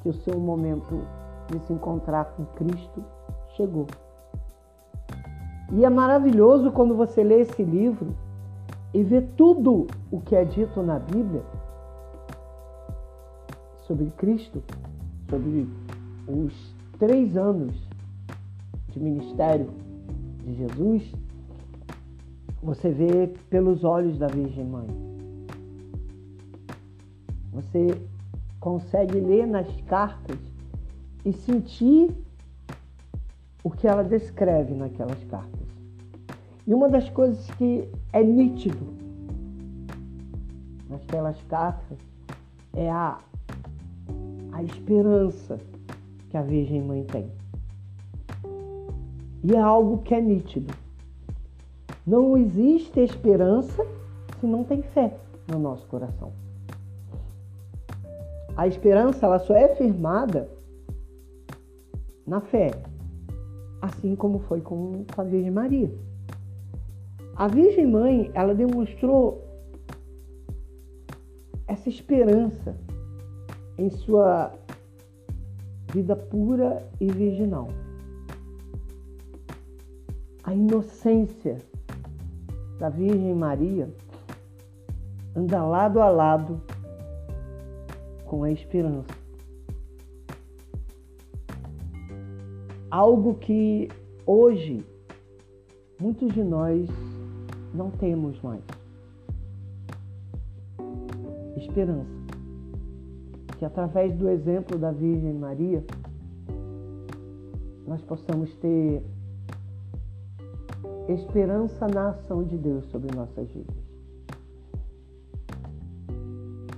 que 0.00 0.08
o 0.08 0.14
seu 0.14 0.38
momento 0.38 1.02
de 1.48 1.58
se 1.66 1.72
encontrar 1.72 2.24
com 2.36 2.44
Cristo 2.46 3.04
chegou. 3.56 3.86
E 5.72 5.84
é 5.84 5.90
maravilhoso 5.90 6.72
quando 6.72 6.96
você 6.96 7.22
lê 7.22 7.40
esse 7.40 7.62
livro 7.62 8.16
e 8.94 9.02
vê 9.02 9.20
tudo 9.20 9.86
o 10.10 10.20
que 10.20 10.34
é 10.34 10.44
dito 10.44 10.82
na 10.82 10.98
Bíblia 10.98 11.42
sobre 13.90 14.08
Cristo, 14.10 14.62
sobre 15.28 15.68
os 16.28 16.76
três 16.96 17.36
anos 17.36 17.74
de 18.90 19.00
ministério 19.00 19.68
de 20.44 20.54
Jesus, 20.54 21.12
você 22.62 22.88
vê 22.88 23.26
pelos 23.48 23.82
olhos 23.82 24.16
da 24.16 24.28
Virgem 24.28 24.64
Mãe. 24.64 24.86
Você 27.52 28.00
consegue 28.60 29.18
ler 29.18 29.44
nas 29.44 29.68
cartas 29.80 30.38
e 31.24 31.32
sentir 31.32 32.14
o 33.64 33.72
que 33.72 33.88
ela 33.88 34.04
descreve 34.04 34.72
naquelas 34.72 35.24
cartas. 35.24 35.66
E 36.64 36.72
uma 36.72 36.88
das 36.88 37.10
coisas 37.10 37.44
que 37.56 37.88
é 38.12 38.22
nítido 38.22 38.86
naquelas 40.88 41.42
cartas 41.48 41.98
é 42.72 42.88
a, 42.88 43.18
a 44.52 44.62
esperança 44.62 45.58
que 46.28 46.36
a 46.36 46.42
Virgem 46.42 46.82
Mãe 46.82 47.04
tem. 47.04 47.30
E 49.42 49.54
é 49.54 49.60
algo 49.60 49.98
que 49.98 50.14
é 50.14 50.20
nítido. 50.20 50.72
Não 52.06 52.36
existe 52.36 53.00
esperança 53.00 53.86
se 54.38 54.46
não 54.46 54.64
tem 54.64 54.82
fé 54.82 55.16
no 55.50 55.58
nosso 55.58 55.86
coração. 55.86 56.32
A 58.56 58.66
esperança 58.66 59.26
ela 59.26 59.38
só 59.38 59.54
é 59.54 59.74
firmada 59.74 60.48
na 62.26 62.40
fé, 62.40 62.70
assim 63.80 64.14
como 64.14 64.38
foi 64.40 64.60
com 64.60 65.04
a 65.16 65.22
Virgem 65.22 65.50
Maria. 65.50 65.90
A 67.36 67.48
Virgem 67.48 67.86
Mãe, 67.86 68.30
ela 68.34 68.54
demonstrou 68.54 69.42
essa 71.66 71.88
esperança 71.88 72.76
em 73.80 73.88
sua 73.88 74.52
vida 75.90 76.14
pura 76.14 76.86
e 77.00 77.06
virginal. 77.10 77.68
A 80.44 80.52
inocência 80.52 81.56
da 82.78 82.90
Virgem 82.90 83.34
Maria 83.34 83.90
anda 85.34 85.64
lado 85.64 85.98
a 86.02 86.10
lado 86.10 86.60
com 88.26 88.44
a 88.44 88.52
esperança. 88.52 89.18
Algo 92.90 93.34
que 93.36 93.88
hoje 94.26 94.84
muitos 95.98 96.34
de 96.34 96.44
nós 96.44 96.86
não 97.72 97.90
temos 97.90 98.38
mais. 98.42 98.62
Esperança. 101.56 102.19
Que 103.60 103.66
através 103.66 104.16
do 104.16 104.26
exemplo 104.26 104.78
da 104.78 104.90
Virgem 104.90 105.34
Maria, 105.34 105.84
nós 107.86 108.00
possamos 108.00 108.54
ter 108.54 109.02
esperança 111.06 111.86
na 111.86 112.08
ação 112.08 112.42
de 112.42 112.56
Deus 112.56 112.86
sobre 112.86 113.14
nossas 113.14 113.46
vidas. 113.50 113.76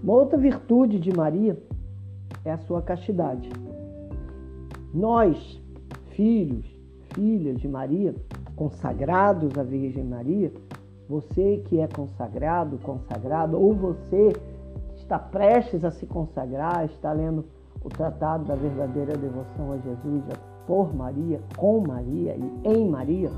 Uma 0.02 0.14
outra 0.14 0.36
virtude 0.36 0.98
de 0.98 1.16
Maria 1.16 1.56
é 2.44 2.50
a 2.50 2.58
sua 2.58 2.82
castidade. 2.82 3.48
Nós, 4.92 5.62
filhos, 6.16 6.66
filhas 7.14 7.60
de 7.60 7.68
Maria, 7.68 8.12
consagrados 8.56 9.56
à 9.56 9.62
Virgem 9.62 10.02
Maria, 10.02 10.52
você 11.08 11.62
que 11.64 11.78
é 11.78 11.86
consagrado, 11.86 12.76
consagrado, 12.78 13.56
ou 13.56 13.72
você 13.72 14.32
está 15.02 15.18
prestes 15.18 15.84
a 15.84 15.90
se 15.90 16.06
consagrar, 16.06 16.84
está 16.84 17.12
lendo 17.12 17.44
o 17.84 17.88
Tratado 17.88 18.44
da 18.44 18.54
Verdadeira 18.54 19.16
Devoção 19.16 19.72
a 19.72 19.78
Jesus 19.78 20.24
por 20.66 20.94
Maria, 20.94 21.40
com 21.56 21.80
Maria 21.80 22.36
e 22.36 22.68
em 22.68 22.88
Maria, 22.88 23.30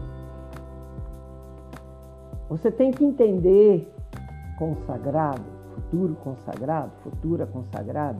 você 2.49 2.71
tem 2.71 2.91
que 2.91 3.05
entender, 3.05 3.91
consagrado, 4.59 5.43
futuro 5.75 6.15
consagrado, 6.23 6.93
futura 7.03 7.47
consagrada, 7.47 8.19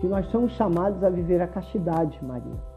que 0.00 0.06
nós 0.06 0.26
somos 0.28 0.52
chamados 0.52 1.04
a 1.04 1.10
viver 1.10 1.40
a 1.42 1.46
castidade, 1.46 2.18
Maria. 2.24 2.74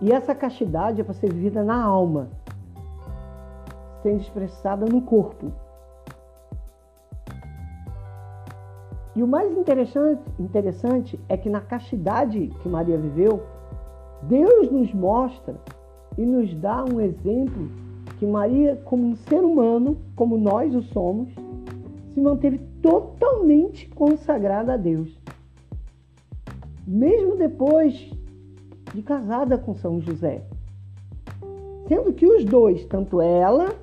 E 0.00 0.12
essa 0.12 0.32
castidade 0.32 1.00
é 1.00 1.04
para 1.04 1.14
ser 1.14 1.32
vivida 1.32 1.64
na 1.64 1.82
alma, 1.82 2.28
sendo 4.02 4.20
expressada 4.20 4.86
no 4.86 5.02
corpo. 5.02 5.52
E 9.14 9.22
o 9.22 9.26
mais 9.26 9.50
interessante, 9.56 10.22
interessante 10.38 11.20
é 11.28 11.36
que 11.36 11.50
na 11.50 11.60
castidade 11.60 12.48
que 12.62 12.68
Maria 12.68 12.96
viveu, 12.96 13.42
Deus 14.22 14.70
nos 14.70 14.94
mostra 14.94 15.56
e 16.16 16.24
nos 16.24 16.54
dá 16.54 16.84
um 16.84 17.00
exemplo 17.00 17.68
que 18.18 18.26
Maria, 18.26 18.76
como 18.84 19.06
um 19.06 19.16
ser 19.16 19.40
humano, 19.40 19.96
como 20.14 20.38
nós 20.38 20.74
o 20.74 20.82
somos, 20.82 21.28
se 22.14 22.20
manteve 22.20 22.60
totalmente 22.82 23.88
consagrada 23.88 24.74
a 24.74 24.76
Deus. 24.76 25.16
Mesmo 26.86 27.36
depois 27.36 28.10
de 28.94 29.02
casada 29.02 29.58
com 29.58 29.74
São 29.74 30.00
José. 30.00 30.44
Sendo 31.86 32.12
que 32.12 32.26
os 32.26 32.44
dois, 32.44 32.84
tanto 32.86 33.20
ela, 33.20 33.74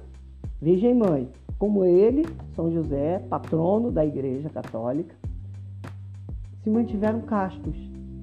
Virgem 0.66 0.96
Mãe, 0.96 1.30
como 1.60 1.86
ele, 1.86 2.24
São 2.56 2.72
José, 2.72 3.20
patrono 3.30 3.92
da 3.92 4.04
Igreja 4.04 4.50
Católica, 4.50 5.16
se 6.64 6.72
mantiveram 6.72 7.22
castos 7.22 7.76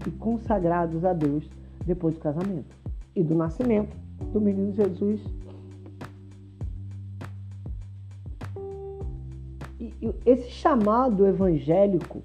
e 0.05 0.11
consagrados 0.11 1.05
a 1.05 1.12
Deus 1.12 1.49
depois 1.86 2.16
do 2.16 2.20
casamento 2.20 2.74
e 3.14 3.22
do 3.22 3.36
nascimento 3.36 3.97
do 4.32 4.40
menino 4.40 4.72
Jesus. 4.72 5.22
E 9.78 10.12
esse 10.26 10.51
chamado 10.51 11.24
evangélico 11.24 12.24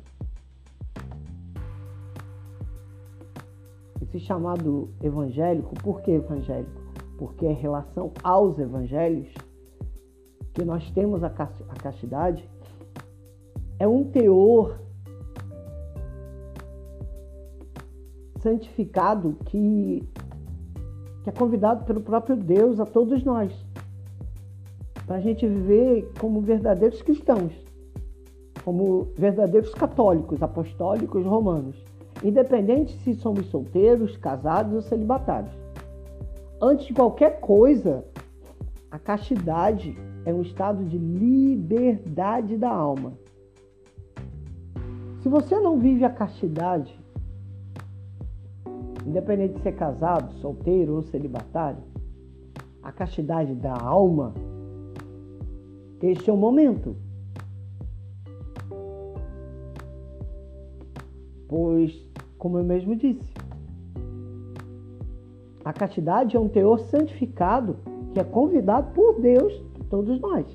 esse 4.02 4.20
chamado 4.20 4.90
evangélico, 5.00 5.76
por 5.76 6.02
que 6.02 6.10
evangélico? 6.10 6.82
Porque 7.20 7.46
em 7.46 7.54
relação 7.54 8.12
aos 8.24 8.58
evangelhos, 8.58 9.28
que 10.58 10.66
nós 10.66 10.90
temos 10.90 11.24
a 11.24 11.30
castidade, 11.30 12.50
é 13.78 13.88
um 13.88 14.04
teor 14.06 14.80
santificado 18.40 19.38
que, 19.46 20.04
que 21.24 21.30
é 21.30 21.32
convidado 21.32 21.86
pelo 21.86 22.02
próprio 22.02 22.36
Deus 22.36 22.80
a 22.80 22.88
todos 22.88 23.24
nós, 23.24 23.54
para 25.06 25.18
a 25.18 25.22
gente 25.22 25.48
viver 25.48 26.12
como 26.20 26.42
verdadeiros 26.42 27.04
cristãos, 27.04 27.54
como 28.66 29.10
verdadeiros 29.16 29.76
católicos, 29.76 30.42
apostólicos, 30.42 31.24
romanos 31.24 31.86
independente 32.24 32.98
se 33.04 33.14
somos 33.14 33.46
solteiros, 33.46 34.18
casados 34.18 34.74
ou 34.74 34.82
celibatários. 34.82 35.54
Antes 36.60 36.88
de 36.88 36.94
qualquer 36.94 37.40
coisa, 37.40 38.04
a 38.90 38.98
castidade 38.98 39.96
é 40.28 40.34
um 40.34 40.42
estado 40.42 40.84
de 40.84 40.98
liberdade 40.98 42.58
da 42.58 42.70
alma. 42.70 43.14
Se 45.22 45.30
você 45.30 45.58
não 45.58 45.80
vive 45.80 46.04
a 46.04 46.10
castidade, 46.10 47.00
independente 49.06 49.54
de 49.54 49.62
ser 49.62 49.72
casado, 49.78 50.34
solteiro 50.42 50.96
ou 50.96 51.02
celibatário, 51.04 51.82
a 52.84 52.92
castidade 52.92 53.56
da 53.56 53.74
alma, 53.74 54.34
este 56.02 56.30
é 56.30 56.34
o 56.34 56.38
momento 56.38 56.94
Pois, 61.48 61.98
como 62.38 62.58
eu 62.58 62.66
mesmo 62.66 62.98
disse, 62.98 63.34
a 65.64 65.72
castidade 65.72 66.36
é 66.36 66.40
um 66.40 66.50
teor 66.50 66.80
santificado 66.80 67.78
que 68.12 68.20
é 68.20 68.24
convidado 68.26 68.92
por 68.94 69.22
Deus 69.22 69.66
todos 69.90 70.20
nós. 70.20 70.46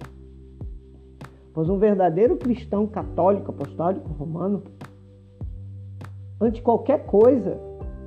Pois 1.52 1.68
um 1.68 1.78
verdadeiro 1.78 2.36
cristão 2.36 2.86
católico, 2.86 3.50
apostólico, 3.50 4.08
romano, 4.12 4.62
antes 6.40 6.56
de 6.56 6.62
qualquer 6.62 7.04
coisa, 7.04 7.58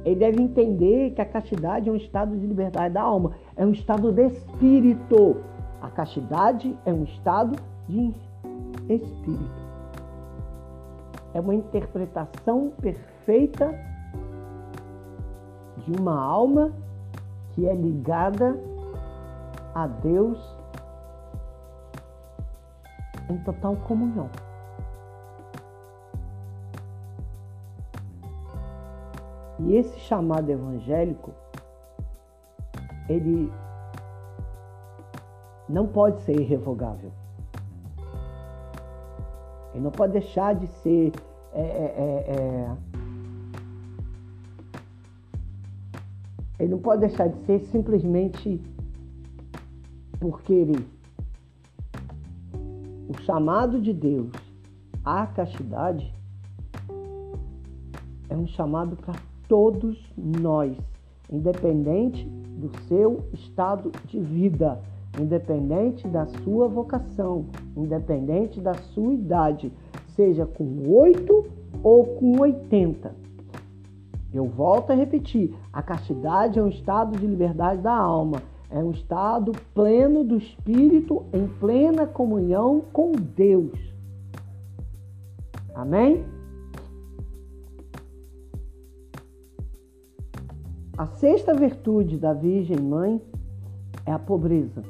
ele 0.03 0.15
deve 0.15 0.41
entender 0.41 1.11
que 1.11 1.21
a 1.21 1.25
castidade 1.25 1.89
é 1.89 1.91
um 1.91 1.95
estado 1.95 2.37
de 2.37 2.45
liberdade 2.45 2.93
da 2.93 3.01
alma, 3.01 3.33
é 3.55 3.65
um 3.65 3.71
estado 3.71 4.11
de 4.11 4.27
espírito. 4.27 5.37
A 5.81 5.89
castidade 5.89 6.75
é 6.85 6.93
um 6.93 7.03
estado 7.03 7.55
de 7.87 8.13
espírito. 8.89 9.65
É 11.33 11.39
uma 11.39 11.53
interpretação 11.53 12.71
perfeita 12.81 13.73
de 15.85 15.99
uma 15.99 16.19
alma 16.19 16.71
que 17.51 17.67
é 17.67 17.75
ligada 17.75 18.59
a 19.73 19.87
Deus 19.87 20.54
em 23.29 23.37
total 23.37 23.75
comunhão. 23.77 24.29
E 29.59 29.75
esse 29.75 29.99
chamado 29.99 30.49
evangélico, 30.49 31.31
ele 33.07 33.51
não 35.67 35.87
pode 35.87 36.21
ser 36.21 36.39
irrevogável. 36.39 37.11
Ele 39.73 39.83
não 39.83 39.91
pode 39.91 40.13
deixar 40.13 40.55
de 40.55 40.67
ser 40.67 41.11
é, 41.53 41.61
é, 41.61 41.63
é, 41.63 42.35
é 42.35 42.77
ele 46.59 46.71
não 46.71 46.79
pode 46.79 47.01
deixar 47.01 47.27
de 47.27 47.37
ser 47.45 47.59
simplesmente 47.59 48.61
por 50.19 50.41
querer. 50.41 50.94
O 53.07 53.21
chamado 53.21 53.79
de 53.79 53.93
Deus 53.93 54.31
à 55.03 55.27
castidade 55.27 56.11
é 58.27 58.35
um 58.35 58.47
chamado 58.47 58.95
para 58.95 59.13
todos 59.47 59.97
nós, 60.17 60.75
independente 61.31 62.25
do 62.25 62.71
seu 62.87 63.23
estado 63.31 63.91
de 64.05 64.19
vida, 64.19 64.81
independente 65.19 66.07
da 66.07 66.25
sua 66.43 66.67
vocação, 66.67 67.45
independente 67.77 68.59
da 68.59 68.73
sua 68.73 69.13
idade, 69.13 69.71
seja 70.15 70.45
com 70.45 70.83
8 70.87 71.45
ou 71.83 72.05
com 72.15 72.39
80. 72.39 73.13
Eu 74.33 74.45
volto 74.45 74.91
a 74.91 74.95
repetir: 74.95 75.55
a 75.71 75.83
castidade 75.83 76.57
é 76.57 76.63
um 76.63 76.69
estado 76.69 77.17
de 77.19 77.27
liberdade 77.27 77.81
da 77.81 77.95
alma, 77.95 78.41
é 78.69 78.79
um 78.79 78.91
estado 78.91 79.51
pleno 79.73 80.23
do 80.23 80.37
espírito 80.37 81.25
em 81.33 81.47
plena 81.47 82.05
comunhão 82.07 82.81
com 82.91 83.11
Deus. 83.11 83.79
Amém? 85.73 86.25
A 90.97 91.07
sexta 91.07 91.53
virtude 91.53 92.17
da 92.17 92.33
Virgem 92.33 92.79
Mãe 92.79 93.21
é 94.05 94.13
a 94.13 94.19
pobreza. 94.19 94.81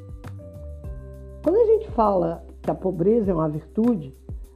Quando 1.44 1.56
a 1.56 1.66
gente 1.66 1.90
fala 1.92 2.46
que 2.62 2.70
a 2.70 2.76
pobreza 2.76 3.32
é 3.32 3.34
uma 3.34 3.50
virtude, 3.50 4.16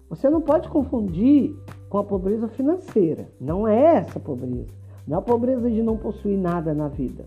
você 0.09 0.30
não 0.30 0.41
pode 0.41 0.70
confundir 0.70 1.55
com 1.89 1.97
a 1.97 2.03
pobreza 2.03 2.47
financeira. 2.47 3.30
Não 3.39 3.67
é 3.67 3.97
essa 3.97 4.20
pobreza. 4.20 4.67
Não 5.07 5.17
é 5.17 5.20
a 5.20 5.24
pobreza 5.24 5.70
de 5.70 5.82
não 5.82 5.97
possuir 5.97 6.38
nada 6.38 6.74
na 6.74 6.88
vida. 6.88 7.26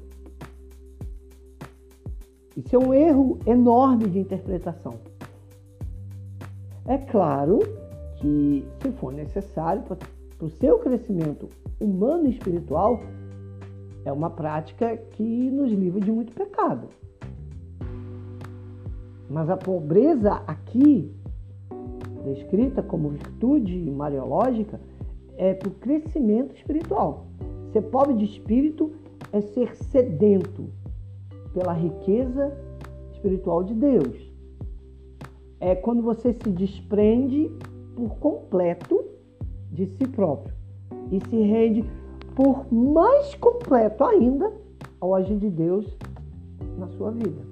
Isso 2.56 2.76
é 2.76 2.78
um 2.78 2.92
erro 2.92 3.38
enorme 3.46 4.08
de 4.08 4.18
interpretação. 4.18 4.94
É 6.86 6.98
claro 6.98 7.60
que, 8.16 8.66
se 8.82 8.92
for 8.92 9.12
necessário, 9.12 9.82
para 9.82 9.96
o 10.40 10.50
seu 10.50 10.78
crescimento 10.78 11.48
humano 11.80 12.26
e 12.26 12.30
espiritual, 12.30 13.00
é 14.04 14.12
uma 14.12 14.28
prática 14.28 14.96
que 14.96 15.50
nos 15.50 15.72
livra 15.72 16.00
de 16.00 16.12
muito 16.12 16.32
pecado. 16.34 16.88
Mas 19.30 19.48
a 19.48 19.56
pobreza 19.56 20.42
aqui, 20.46 21.10
descrita 22.24 22.82
como 22.82 23.08
virtude 23.08 23.90
mariológica, 23.90 24.78
é 25.38 25.54
para 25.54 25.68
o 25.68 25.72
crescimento 25.72 26.54
espiritual. 26.54 27.26
Ser 27.72 27.82
pobre 27.82 28.14
de 28.14 28.26
espírito 28.26 28.92
é 29.32 29.40
ser 29.40 29.74
sedento 29.74 30.68
pela 31.52 31.72
riqueza 31.72 32.56
espiritual 33.12 33.62
de 33.62 33.74
Deus. 33.74 34.32
É 35.60 35.74
quando 35.74 36.02
você 36.02 36.32
se 36.32 36.50
desprende 36.50 37.50
por 37.94 38.16
completo 38.16 39.04
de 39.70 39.86
si 39.86 40.06
próprio 40.08 40.54
e 41.10 41.20
se 41.28 41.36
rende 41.36 41.84
por 42.34 42.72
mais 42.72 43.34
completo 43.36 44.04
ainda 44.04 44.52
ao 45.00 45.14
agir 45.14 45.36
de 45.36 45.50
Deus 45.50 45.96
na 46.78 46.88
sua 46.88 47.10
vida. 47.10 47.42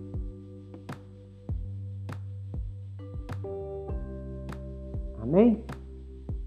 Amém? 5.22 5.62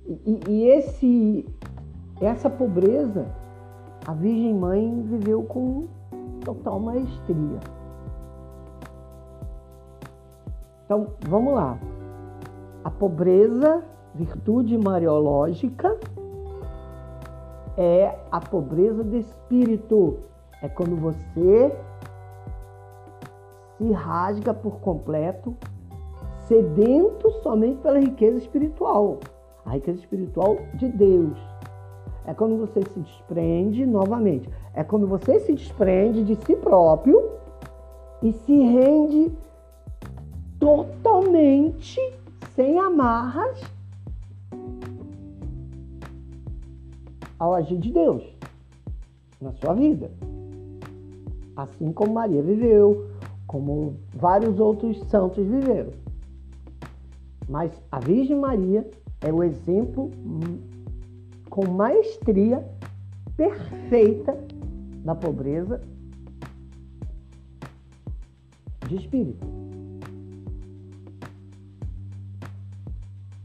E, 0.06 0.40
e 0.50 0.68
esse, 0.68 1.46
essa 2.20 2.50
pobreza, 2.50 3.26
a 4.06 4.14
Virgem 4.14 4.54
Mãe 4.54 5.02
viveu 5.04 5.44
com 5.44 5.88
total 6.44 6.80
maestria. 6.80 7.60
Então, 10.86 11.08
vamos 11.28 11.54
lá. 11.54 11.78
A 12.84 12.92
pobreza, 12.92 13.84
virtude 14.14 14.78
mariológica, 14.78 15.98
é 17.78 18.16
a 18.32 18.40
pobreza 18.40 19.04
de 19.04 19.20
espírito. 19.20 20.20
É 20.62 20.70
quando 20.70 20.96
você 20.96 21.76
se 23.78 23.92
rasga 23.92 24.54
por 24.54 24.80
completo, 24.80 25.56
sedento 26.48 27.32
somente 27.42 27.82
pela 27.82 28.00
riqueza 28.00 28.38
espiritual, 28.38 29.20
a 29.66 29.72
riqueza 29.72 30.00
espiritual 30.00 30.58
de 30.76 30.88
Deus. 30.90 31.53
É 32.26 32.34
quando 32.34 32.58
você 32.58 32.82
se 32.82 33.00
desprende 33.00 33.86
novamente. 33.86 34.50
É 34.74 34.84
quando 34.84 35.08
você 35.08 35.40
se 35.42 35.54
desprende 35.54 36.24
de 36.24 36.36
si 36.46 36.56
próprio 36.56 37.22
e 38.22 38.32
se 38.32 38.58
rende 38.58 39.32
totalmente 40.60 42.00
sem 42.56 42.80
amarras 42.80 43.62
ao 47.38 47.54
agir 47.54 47.78
de 47.78 47.92
Deus 47.92 48.24
na 49.42 49.52
sua 49.54 49.74
vida. 49.74 50.10
Assim 51.56 51.92
como 51.92 52.14
Maria 52.14 52.42
viveu, 52.42 53.08
como 53.46 53.98
vários 54.16 54.60
outros 54.60 54.98
santos 55.10 55.46
viveram. 55.46 55.92
Mas 57.50 57.72
a 57.92 58.00
Virgem 58.00 58.40
Maria 58.40 58.90
é 59.20 59.32
o 59.32 59.44
exemplo 59.44 60.10
com 61.54 61.68
maestria 61.68 62.68
perfeita 63.38 64.36
da 65.06 65.14
pobreza 65.14 65.80
de 68.88 68.96
espírito. 68.96 69.46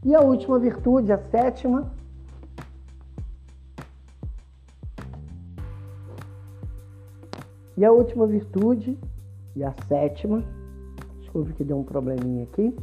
E 0.03 0.15
a 0.15 0.21
última 0.21 0.57
virtude, 0.57 1.11
a 1.11 1.19
sétima, 1.29 1.93
E 7.77 7.85
a 7.85 7.91
última 7.93 8.27
virtude, 8.27 8.99
e 9.55 9.63
a 9.63 9.71
sétima, 9.87 10.43
desculpe 11.21 11.53
que 11.53 11.63
deu 11.63 11.79
um 11.79 11.83
probleminha 11.83 12.43
aqui, 12.43 12.75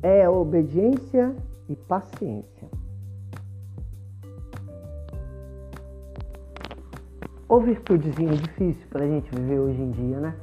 é 0.00 0.24
a 0.24 0.30
obediência 0.30 1.34
e 1.68 1.74
paciência. 1.74 2.53
Ou 7.54 7.60
virtudezinha 7.60 8.32
difícil 8.32 8.84
para 8.90 9.04
a 9.04 9.06
gente 9.06 9.30
viver 9.30 9.60
hoje 9.60 9.80
em 9.80 9.90
dia, 9.92 10.18
né? 10.18 10.34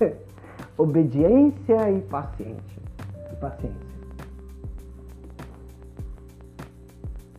Obediência 0.78 1.90
e 1.90 2.00
paciência. 2.00 2.82
E 3.30 3.36
paciência. 3.36 3.90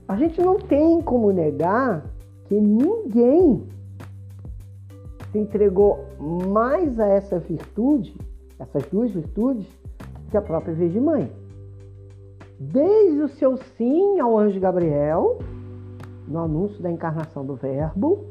A 0.07 0.15
gente 0.15 0.39
não 0.39 0.59
tem 0.59 1.01
como 1.01 1.31
negar 1.31 2.05
que 2.45 2.53
ninguém 2.53 3.67
se 5.31 5.39
entregou 5.39 6.05
mais 6.19 6.99
a 6.99 7.07
essa 7.07 7.39
virtude, 7.39 8.15
essas 8.59 8.83
duas 8.91 9.09
virtudes, 9.09 9.65
que 10.29 10.37
a 10.37 10.43
própria 10.43 10.75
Virgem 10.75 11.01
Mãe. 11.01 11.31
Desde 12.59 13.19
o 13.19 13.29
seu 13.29 13.57
sim 13.57 14.19
ao 14.19 14.37
anjo 14.37 14.59
Gabriel, 14.59 15.39
no 16.27 16.37
anúncio 16.37 16.83
da 16.83 16.91
encarnação 16.91 17.43
do 17.43 17.55
Verbo, 17.55 18.30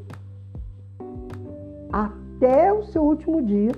até 1.91 2.71
o 2.71 2.83
seu 2.83 3.03
último 3.03 3.41
dia, 3.41 3.71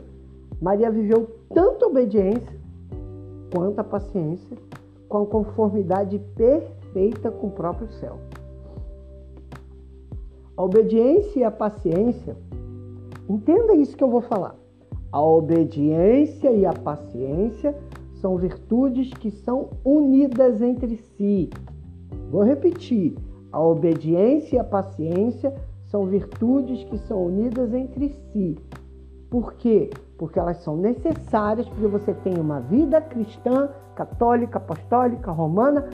Maria 0.61 0.91
viveu 0.91 1.29
tanto 1.53 1.85
a 1.85 1.87
obediência 1.87 2.63
quanto 3.53 3.79
a 3.79 3.83
paciência, 3.83 4.57
com 5.07 5.23
a 5.23 5.25
conformidade 5.25 6.19
perfeita 6.35 7.29
com 7.29 7.47
o 7.47 7.51
próprio 7.51 7.87
céu. 7.93 8.17
A 10.55 10.63
obediência 10.63 11.39
e 11.39 11.43
a 11.43 11.51
paciência, 11.51 12.35
entenda 13.29 13.75
isso 13.75 13.95
que 13.95 14.03
eu 14.03 14.09
vou 14.09 14.21
falar. 14.21 14.55
A 15.11 15.21
obediência 15.21 16.51
e 16.51 16.65
a 16.65 16.73
paciência 16.73 17.75
são 18.15 18.37
virtudes 18.37 19.13
que 19.13 19.29
são 19.29 19.69
unidas 19.83 20.61
entre 20.61 20.97
si. 20.97 21.49
Vou 22.31 22.43
repetir. 22.43 23.15
A 23.51 23.61
obediência 23.61 24.55
e 24.55 24.59
a 24.59 24.63
paciência 24.63 25.53
são 25.93 26.07
virtudes 26.07 26.83
que 26.85 26.97
são 26.97 27.27
unidas 27.27 27.71
entre 27.71 28.09
si. 28.09 28.57
Por 29.29 29.53
quê? 29.53 29.91
Porque 30.17 30.39
elas 30.39 30.57
são 30.63 30.75
necessárias 30.75 31.69
para 31.69 31.77
que 31.77 31.85
você 31.85 32.13
tenha 32.15 32.41
uma 32.41 32.59
vida 32.61 32.99
cristã, 32.99 33.69
católica, 33.93 34.57
apostólica, 34.57 35.31
romana 35.31 35.87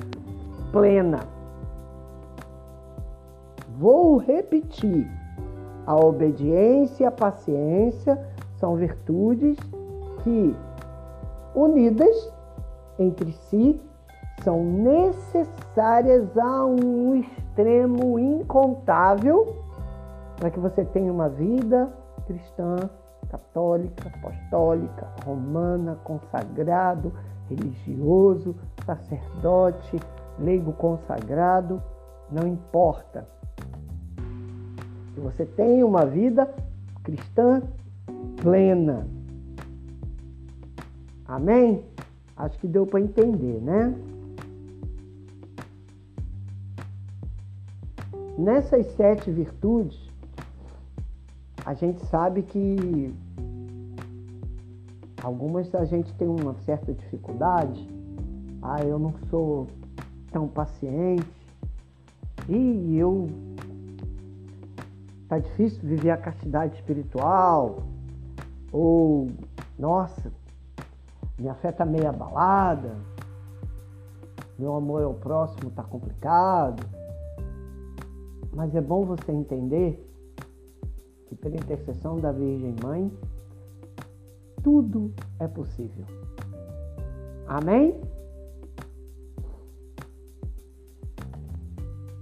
plena. 0.71 1.19
Vou 3.77 4.15
repetir. 4.15 5.05
A 5.85 5.97
obediência 5.97 7.03
e 7.03 7.05
a 7.05 7.11
paciência 7.11 8.25
são 8.57 8.77
virtudes 8.77 9.57
que, 10.23 10.55
unidas 11.53 12.31
entre 12.97 13.33
si, 13.33 13.81
são 14.43 14.63
necessárias 14.63 16.37
a 16.37 16.65
um 16.65 17.15
extremo 17.15 18.17
incontável 18.17 19.67
para 20.39 20.49
que 20.49 20.59
você 20.59 20.85
tenha 20.85 21.11
uma 21.11 21.27
vida 21.27 21.91
cristã, 22.25 22.77
católica, 23.29 24.07
apostólica, 24.07 25.07
romana, 25.25 25.95
consagrado, 26.05 27.11
religioso, 27.49 28.55
sacerdote, 28.85 29.99
leigo 30.39 30.71
consagrado, 30.73 31.83
não 32.31 32.47
importa. 32.47 33.27
Que 35.13 35.19
você 35.19 35.45
tenha 35.45 35.85
uma 35.85 36.05
vida 36.05 36.49
cristã 37.03 37.61
plena. 38.41 39.05
Amém? 41.27 41.83
Acho 42.37 42.57
que 42.59 42.67
deu 42.67 42.85
para 42.87 43.01
entender, 43.01 43.59
né? 43.61 43.93
Nessas 48.37 48.85
sete 48.93 49.29
virtudes, 49.29 50.08
a 51.69 51.75
gente 51.75 52.03
sabe 52.07 52.41
que 52.41 53.13
algumas 55.21 55.75
a 55.75 55.85
gente 55.85 56.11
tem 56.15 56.27
uma 56.27 56.55
certa 56.65 56.91
dificuldade. 56.91 57.87
Ah, 58.59 58.81
eu 58.81 58.97
não 58.97 59.13
sou 59.29 59.67
tão 60.31 60.47
paciente. 60.47 61.29
E 62.47 62.97
eu 62.97 63.27
tá 65.27 65.37
difícil 65.37 65.79
viver 65.83 66.09
a 66.09 66.17
castidade 66.17 66.73
espiritual. 66.73 67.83
Ou 68.71 69.27
nossa, 69.77 70.33
minha 71.37 71.53
fé 71.53 71.71
tá 71.71 71.85
meio 71.85 72.09
abalada. 72.09 72.95
Meu 74.57 74.73
amor 74.73 75.03
ao 75.03 75.13
próximo 75.13 75.69
tá 75.69 75.83
complicado. 75.83 76.83
Mas 78.55 78.73
é 78.73 78.81
bom 78.81 79.05
você 79.05 79.31
entender 79.31 80.08
pela 81.35 81.55
intercessão 81.55 82.19
da 82.19 82.31
Virgem 82.31 82.75
Mãe, 82.83 83.11
tudo 84.63 85.11
é 85.39 85.47
possível. 85.47 86.05
Amém? 87.47 87.99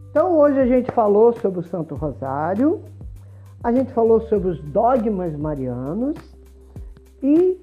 Então 0.09 0.37
hoje 0.37 0.59
a 0.59 0.65
gente 0.65 0.91
falou 0.91 1.33
sobre 1.33 1.59
o 1.59 1.63
Santo 1.63 1.95
Rosário, 1.95 2.81
a 3.63 3.71
gente 3.71 3.91
falou 3.93 4.21
sobre 4.21 4.49
os 4.49 4.61
dogmas 4.61 5.35
marianos 5.37 6.17
e 7.21 7.59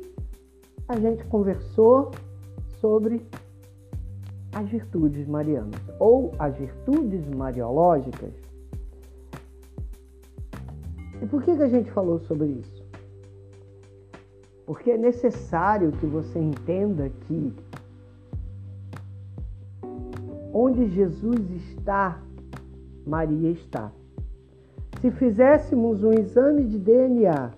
a 0.89 0.97
gente 0.97 1.25
conversou 1.25 2.11
sobre 2.81 3.27
as 4.55 4.69
virtudes 4.69 5.27
marianas 5.27 5.81
ou 5.99 6.33
as 6.39 6.55
virtudes 6.57 7.27
mariológicas 7.35 8.44
e 11.25 11.27
por 11.27 11.43
que, 11.43 11.57
que 11.57 11.63
a 11.63 11.69
gente 11.69 11.91
falou 11.91 12.19
sobre 12.19 12.49
isso? 12.49 12.85
Porque 14.67 14.91
é 14.91 14.99
necessário 14.99 15.91
que 15.93 16.05
você 16.05 16.39
entenda 16.39 17.09
que 17.09 17.51
onde 20.53 20.87
Jesus 20.91 21.51
está, 21.51 22.21
Maria 23.07 23.53
está. 23.53 23.91
Se 25.01 25.11
fizéssemos 25.13 26.05
um 26.05 26.13
exame 26.13 26.65
de 26.65 26.79
DNA 26.79 27.53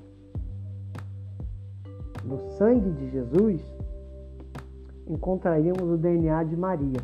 no 2.25 2.39
sangue 2.57 2.91
de 2.93 3.11
Jesus, 3.11 3.61
encontraríamos 5.09 5.91
o 5.91 5.97
DNA 5.97 6.45
de 6.45 6.57
Maria. 6.57 7.01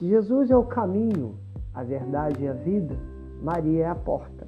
Jesus 0.00 0.48
é 0.48 0.56
o 0.56 0.62
caminho, 0.62 1.34
a 1.74 1.82
verdade 1.82 2.44
e 2.44 2.48
a 2.48 2.52
vida, 2.52 2.96
Maria 3.42 3.86
é 3.86 3.88
a 3.88 3.94
porta. 3.94 4.46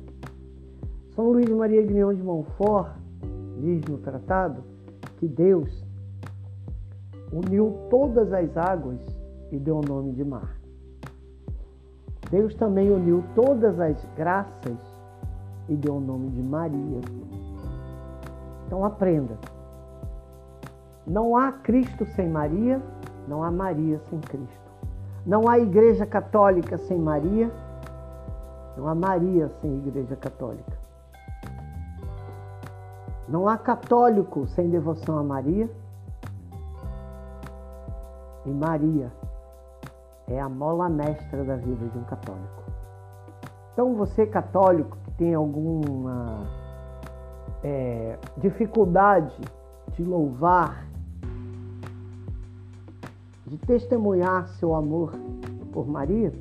São 1.14 1.30
Luís 1.30 1.48
Maria 1.50 1.82
Grignon 1.82 2.14
de 2.14 2.22
Montfort 2.22 2.96
diz 3.58 3.82
no 3.84 3.98
tratado 3.98 4.62
que 5.16 5.26
Deus 5.26 5.84
uniu 7.32 7.76
todas 7.90 8.32
as 8.32 8.56
águas 8.56 9.00
e 9.50 9.58
deu 9.58 9.78
o 9.78 9.82
nome 9.82 10.12
de 10.12 10.24
mar. 10.24 10.56
Deus 12.30 12.54
também 12.54 12.90
uniu 12.90 13.24
todas 13.34 13.78
as 13.80 14.04
graças 14.16 14.78
e 15.68 15.74
deu 15.74 15.96
o 15.96 16.00
nome 16.00 16.30
de 16.30 16.42
Maria. 16.42 17.00
Então 18.66 18.84
aprenda. 18.84 19.36
Não 21.06 21.36
há 21.36 21.52
Cristo 21.52 22.06
sem 22.06 22.28
Maria, 22.28 22.80
não 23.28 23.42
há 23.42 23.50
Maria 23.50 24.00
sem 24.08 24.20
Cristo. 24.20 24.70
Não 25.26 25.48
há 25.48 25.58
Igreja 25.58 26.06
Católica 26.06 26.78
sem 26.78 26.98
Maria, 26.98 27.50
não 28.76 28.88
há 28.88 28.94
Maria 28.94 29.48
sem 29.60 29.78
Igreja 29.78 30.16
Católica. 30.16 30.84
Não 33.28 33.48
há 33.48 33.56
católico 33.56 34.46
sem 34.48 34.68
devoção 34.68 35.18
a 35.18 35.22
Maria. 35.22 35.70
E 38.44 38.50
Maria 38.50 39.10
é 40.28 40.40
a 40.40 40.48
mola 40.48 40.88
mestra 40.88 41.44
da 41.44 41.56
vida 41.56 41.86
de 41.86 41.98
um 41.98 42.04
católico. 42.04 42.64
Então, 43.72 43.94
você 43.94 44.26
católico 44.26 44.96
que 45.04 45.10
tem 45.12 45.34
alguma 45.34 46.46
é, 47.62 48.18
dificuldade 48.36 49.34
de 49.92 50.04
louvar, 50.04 50.86
de 53.46 53.56
testemunhar 53.58 54.48
seu 54.48 54.74
amor 54.74 55.12
por 55.72 55.86
Maria, 55.86 56.32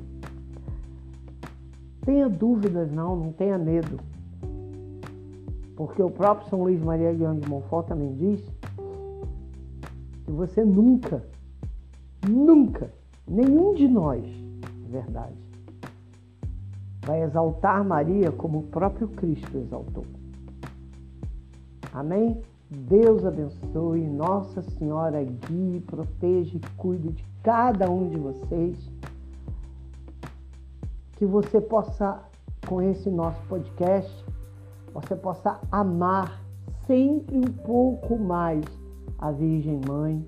Tenha 2.04 2.28
dúvidas 2.28 2.90
não, 2.92 3.16
não 3.16 3.32
tenha 3.32 3.58
medo. 3.58 3.98
Porque 5.76 6.02
o 6.02 6.10
próprio 6.10 6.48
São 6.48 6.62
Luís 6.62 6.82
Maria 6.82 7.12
Guião 7.12 7.38
de 7.38 7.48
Montfort 7.48 7.88
também 7.88 8.14
diz 8.14 8.40
que 10.24 10.30
você 10.30 10.64
nunca, 10.64 11.24
nunca, 12.28 12.92
nenhum 13.26 13.74
de 13.74 13.88
nós, 13.88 14.24
verdade, 14.88 15.34
vai 17.04 17.22
exaltar 17.22 17.84
Maria 17.84 18.30
como 18.30 18.58
o 18.58 18.62
próprio 18.64 19.08
Cristo 19.08 19.58
exaltou. 19.58 20.04
Amém? 21.92 22.40
Deus 22.70 23.24
abençoe, 23.24 24.06
Nossa 24.06 24.62
Senhora 24.62 25.22
guie, 25.22 25.80
proteja 25.80 26.56
e 26.56 26.60
cuide 26.76 27.10
de 27.10 27.24
cada 27.42 27.90
um 27.90 28.08
de 28.08 28.16
vocês 28.16 28.93
que 31.24 31.26
você 31.26 31.58
possa, 31.58 32.20
com 32.68 32.82
esse 32.82 33.08
nosso 33.08 33.40
podcast, 33.48 34.12
você 34.92 35.16
possa 35.16 35.58
amar 35.72 36.38
sempre 36.86 37.38
um 37.38 37.50
pouco 37.64 38.18
mais 38.18 38.62
a 39.18 39.32
Virgem 39.32 39.80
Mãe, 39.88 40.22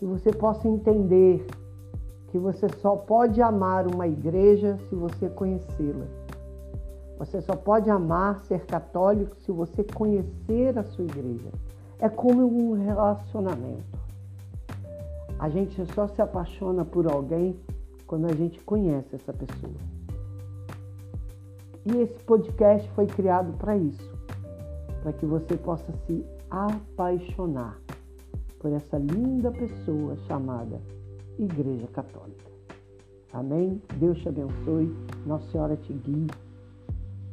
que 0.00 0.04
você 0.04 0.32
possa 0.32 0.66
entender 0.66 1.46
que 2.32 2.38
você 2.38 2.68
só 2.80 2.96
pode 2.96 3.40
amar 3.40 3.86
uma 3.86 4.08
igreja 4.08 4.76
se 4.88 4.96
você 4.96 5.30
conhecê-la. 5.30 6.06
Você 7.20 7.40
só 7.40 7.54
pode 7.54 7.88
amar 7.88 8.40
ser 8.40 8.66
católico 8.66 9.36
se 9.36 9.52
você 9.52 9.84
conhecer 9.84 10.76
a 10.76 10.82
sua 10.82 11.04
igreja. 11.04 11.50
É 12.00 12.08
como 12.08 12.44
um 12.46 12.72
relacionamento. 12.72 14.00
A 15.38 15.48
gente 15.48 15.86
só 15.94 16.08
se 16.08 16.20
apaixona 16.20 16.84
por 16.84 17.06
alguém 17.06 17.56
quando 18.10 18.24
a 18.24 18.34
gente 18.34 18.58
conhece 18.64 19.14
essa 19.14 19.32
pessoa. 19.32 19.72
E 21.86 21.96
esse 21.98 22.18
podcast 22.24 22.90
foi 22.90 23.06
criado 23.06 23.56
para 23.56 23.76
isso, 23.76 24.12
para 25.00 25.12
que 25.12 25.24
você 25.24 25.56
possa 25.56 25.92
se 26.08 26.26
apaixonar 26.50 27.80
por 28.58 28.72
essa 28.72 28.98
linda 28.98 29.52
pessoa 29.52 30.16
chamada 30.26 30.80
Igreja 31.38 31.86
Católica. 31.86 32.50
Amém? 33.32 33.80
Deus 34.00 34.18
te 34.18 34.28
abençoe. 34.28 34.92
Nossa 35.24 35.48
Senhora 35.52 35.76
te 35.76 35.92
guie. 35.92 36.26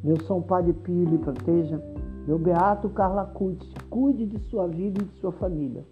Meu 0.04 0.22
São 0.26 0.44
Padre 0.44 0.74
Pio 0.74 1.06
lhe 1.06 1.18
proteja. 1.18 1.82
Meu 2.28 2.38
Beato 2.38 2.88
Carla 2.90 3.26
Cutz, 3.26 3.68
cuide 3.90 4.28
de 4.28 4.38
sua 4.42 4.68
vida 4.68 5.02
e 5.02 5.06
de 5.06 5.20
sua 5.20 5.32
família. 5.32 5.84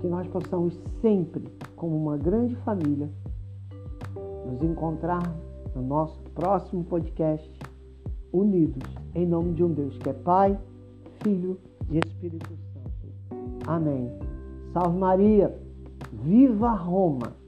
Que 0.00 0.06
nós 0.06 0.28
possamos 0.28 0.80
sempre, 1.00 1.42
como 1.74 1.96
uma 1.96 2.16
grande 2.16 2.54
família, 2.56 3.10
nos 4.44 4.62
encontrar 4.62 5.22
no 5.74 5.82
nosso 5.82 6.20
próximo 6.34 6.84
podcast, 6.84 7.50
unidos 8.32 8.82
em 9.14 9.26
nome 9.26 9.52
de 9.52 9.64
um 9.64 9.72
Deus 9.72 9.96
que 9.98 10.08
é 10.08 10.12
Pai, 10.12 10.58
Filho 11.22 11.58
e 11.90 11.98
Espírito 11.98 12.48
Santo. 12.72 13.38
Amém. 13.66 14.10
Salve 14.72 14.98
Maria! 14.98 15.54
Viva 16.12 16.70
Roma! 16.72 17.41